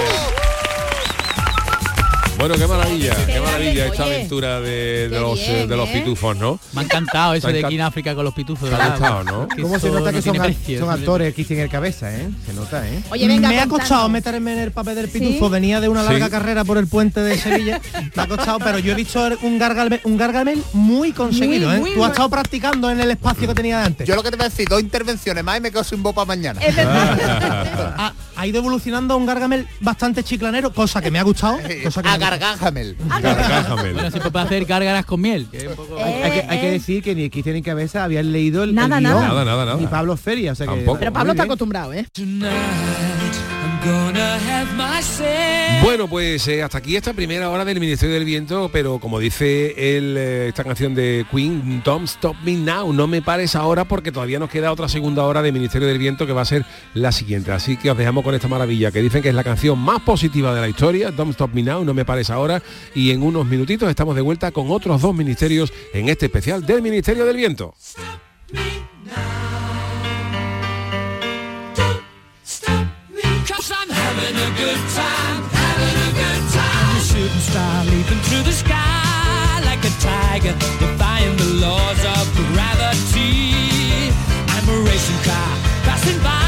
[2.38, 5.94] Bueno, qué maravilla, qué maravilla esta aventura de, los, bien, de los ¿eh?
[5.94, 6.60] pitufos, ¿no?
[6.74, 8.70] Me ha encantado eso de aquí en África con los pitufos.
[8.70, 9.48] Te ha gustado, ¿no?
[9.62, 12.30] ¿Cómo se nota que no son, precio, actores que en el cabeza, eh?
[12.46, 13.02] Se nota, eh.
[13.10, 15.52] Oye, venga, me ha costado meterme en el papel del pitufo, ¿Sí?
[15.52, 16.32] venía de una larga Sí.
[16.32, 17.80] carrera por el puente de Sevilla,
[18.16, 21.80] me ha costado, pero yo he visto un gargamel, un gargamel muy conseguido, Muy, ¿eh?
[21.80, 24.08] muy Tú has estado practicando en el espacio que tenía de antes.
[24.08, 26.26] Yo lo que te voy a decir, dos intervenciones más y me quedo sin para
[26.26, 26.62] mañana.
[26.62, 28.14] Es verdad.
[28.46, 31.58] ha, ido evolucionando a un gargamel bastante chiclanero, cosa que me ha gustado.
[31.84, 32.10] Cosa que.
[32.10, 32.98] Agargájamel.
[33.08, 33.94] Gargájamel.
[33.94, 35.48] Bueno, siempre puede hacer gárgaras con miel.
[35.52, 36.72] que es un poco- Hay, hay que, hay que eh.
[36.72, 39.28] decir que ni Cristian ni Cabeza habían leído el, el Nada, guion, nada.
[39.28, 39.78] Nada, nada, nada.
[39.78, 40.74] Ni Pablo Feria, o sea que...
[40.76, 41.00] Tampoco.
[41.00, 42.06] Pero Pablo está acostumbrado, ¿eh?
[45.84, 49.98] Bueno, pues eh, hasta aquí esta primera hora del Ministerio del Viento, pero como dice
[49.98, 54.12] el, eh, esta canción de Queen, Don't Stop Me Now, no me pares ahora porque
[54.12, 57.12] todavía nos queda otra segunda hora del Ministerio del Viento que va a ser la
[57.12, 57.52] siguiente.
[57.52, 60.56] Así que os dejamos con esta maravilla que dicen que es la canción más positiva
[60.56, 62.64] de la historia, Don't Stop Me Now, no me pares ahora,
[62.96, 66.82] y en unos minutitos estamos de vuelta con otros dos ministerios en este especial del
[66.82, 67.76] Ministerio del Viento.
[74.58, 76.90] Good time, having a good time.
[76.90, 82.26] I'm a shooting star leaping through the sky like a tiger, defying the laws of
[82.54, 84.12] gravity.
[84.54, 85.52] I'm a racing car
[85.84, 86.45] passing by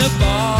[0.00, 0.59] the ball.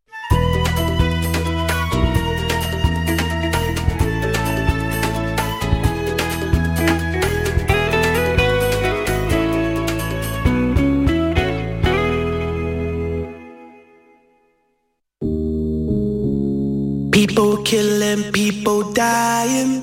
[17.71, 19.79] Killing, people dying.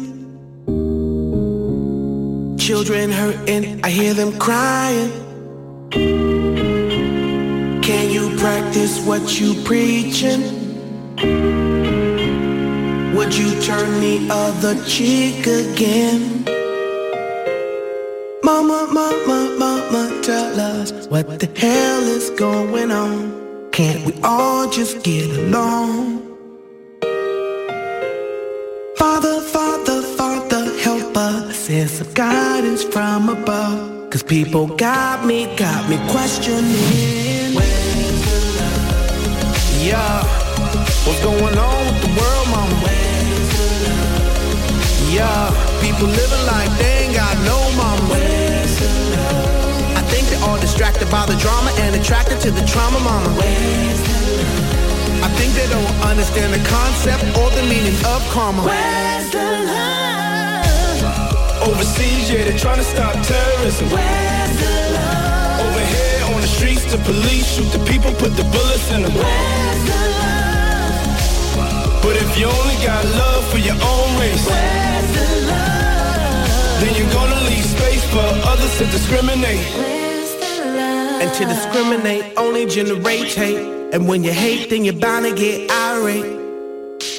[2.59, 5.11] Children hurting, I hear them crying.
[7.81, 10.43] Can you practice what you preaching?
[13.17, 16.45] Would you turn the other cheek again?
[18.45, 23.71] Mama, mama, mama, tell us what the hell is going on.
[23.73, 26.18] Can't we all just get along?
[31.69, 34.09] Send some guidance from above.
[34.09, 36.65] Cause people got me, got me questioning.
[36.65, 39.77] The love?
[39.77, 40.25] Yeah.
[41.05, 42.75] What's going on with the world, mama?
[42.81, 45.13] Where's the love?
[45.13, 45.53] Yeah.
[45.85, 48.01] People living like they ain't got no mama.
[48.17, 50.01] Where's the love?
[50.01, 53.29] I think they're all distracted by the drama and attracted to the trauma, mama.
[53.37, 54.17] Where's the
[55.21, 58.65] I think they don't understand the concept or the meaning of karma.
[58.65, 60.28] Where's the love?
[61.69, 63.89] Overseas, yeah, they're trying to stop terrorism.
[63.91, 65.61] Where's the love?
[65.69, 69.13] Over here on the streets, the police shoot the people, put the bullets in them.
[69.13, 72.03] Where's the love?
[72.03, 76.81] But if you only got love for your own race, where's the love?
[76.81, 79.67] Then you're gonna leave space for others to discriminate.
[81.21, 83.93] And to discriminate only generates hate.
[83.93, 86.48] And when you hate, then you're bound to get irate.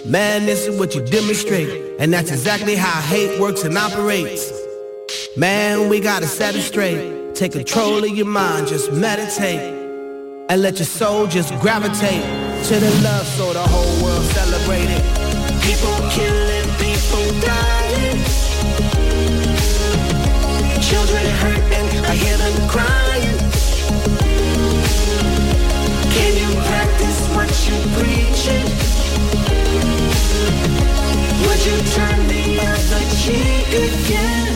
[0.06, 2.00] Man, this is what you demonstrate.
[2.00, 4.52] And that's exactly how hate works and operates.
[5.36, 7.36] Man, we gotta set it straight.
[7.36, 9.60] Take control of your mind, just meditate.
[10.50, 12.24] And let your soul just gravitate
[12.66, 15.04] to the love so the whole world celebrate it.
[15.64, 18.18] People killing, people dying.
[20.82, 23.38] Children hurting, I hear them crying.
[26.16, 29.59] Can you practice what you preaching?
[31.44, 34.56] Would you turn the other cheek again?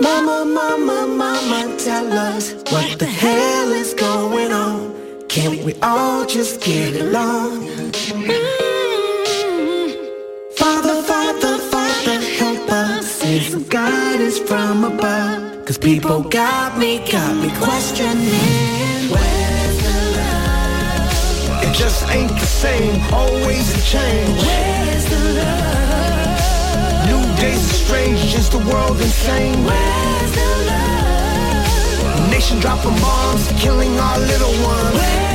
[0.00, 4.94] Mama, mama, mama, tell us what the hell is going on.
[5.28, 7.66] Can't we all just get along?
[7.68, 8.60] Mm-hmm.
[10.56, 13.06] Father, Father, Father, help us.
[13.10, 15.64] Send some guidance from above.
[15.66, 18.79] Cause people got me, got me questioning.
[21.80, 24.38] Just ain't the same, always a change.
[24.38, 27.06] Where's the love?
[27.08, 29.64] New days are strange, is the world insane?
[29.64, 32.30] Where's the love?
[32.30, 34.94] Nation dropping bombs, killing our little ones.
[34.94, 35.29] Where's?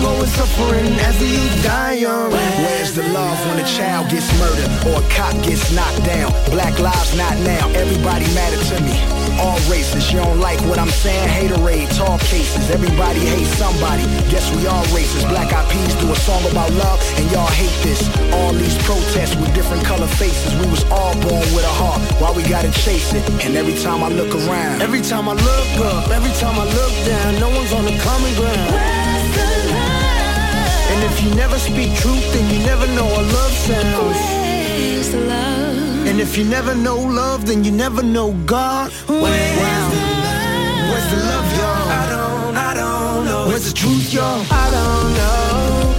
[0.00, 2.32] Ongoing suffering as the youth die young.
[2.32, 6.32] Where's the love when a child gets murdered or a cop gets knocked down?
[6.48, 8.96] Black lives not now, everybody matter to me.
[9.36, 11.28] All races, you don't like what I'm saying?
[11.28, 14.00] Haterade, tall cases, everybody hates somebody.
[14.32, 15.28] Guess we all racist.
[15.28, 18.00] Black Eyed Peas do a song about love, and y'all hate this.
[18.32, 20.54] All these protests with different color faces.
[20.64, 23.22] We was all born with a heart, why we gotta chase it?
[23.44, 26.94] And every time I look around, Every time I look up, every time I look
[27.04, 29.09] down, no one's on the common ground.
[31.00, 34.20] And if you never speak truth, then you never know what love sounds.
[36.06, 38.92] And if you never know love, then you never know God.
[39.08, 39.88] Where's, Wow.
[40.90, 41.88] Where's the love, y'all?
[41.88, 43.46] I don't, I don't know.
[43.48, 44.44] Where's the truth, y'all?
[44.50, 45.96] I don't know.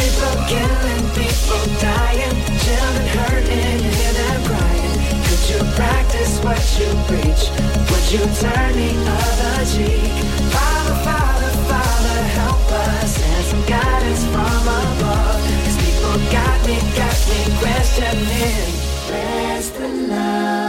[0.00, 2.34] People killing, people dying,
[2.64, 4.98] children hurting, hear them crying.
[5.30, 7.42] Could you practice what you preach?
[7.88, 10.39] Would you turn the other cheek?
[16.70, 18.70] Me, got me questioning.
[19.10, 20.60] Where's the love?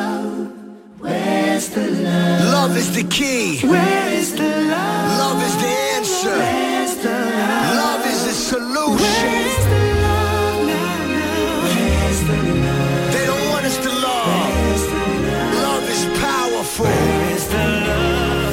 [2.82, 3.60] is the key.
[3.68, 5.20] Where is the love?
[5.24, 6.38] Love is the answer.
[6.44, 7.76] Where's the love?
[7.84, 9.28] Love is the solution.
[9.28, 11.66] Where's the love now, now?
[11.66, 13.14] Where's the love?
[13.14, 14.28] They don't want us to love.
[14.30, 15.54] Where's the love?
[15.68, 16.86] Love is powerful.
[16.86, 18.50] Where's the love?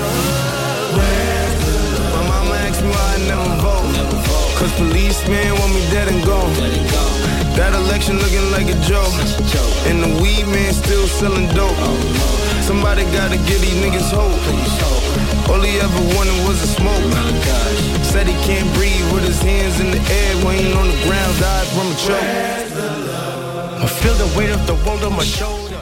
[0.99, 2.14] Where's the love?
[2.14, 3.92] My mama asked me why I never vote.
[4.59, 7.38] Cause policemen want me dead and gone.
[7.59, 9.11] That election looking like a joke.
[9.91, 11.75] And the weed man still selling dope.
[12.63, 14.39] Somebody gotta give these niggas hope.
[15.51, 17.03] All he ever wanted was a smoke.
[18.07, 20.47] Said he can't breathe with his hands in the air.
[20.47, 22.31] When he on the ground, died from a choke.
[23.83, 25.78] I feel the weight of the world on my shoulder.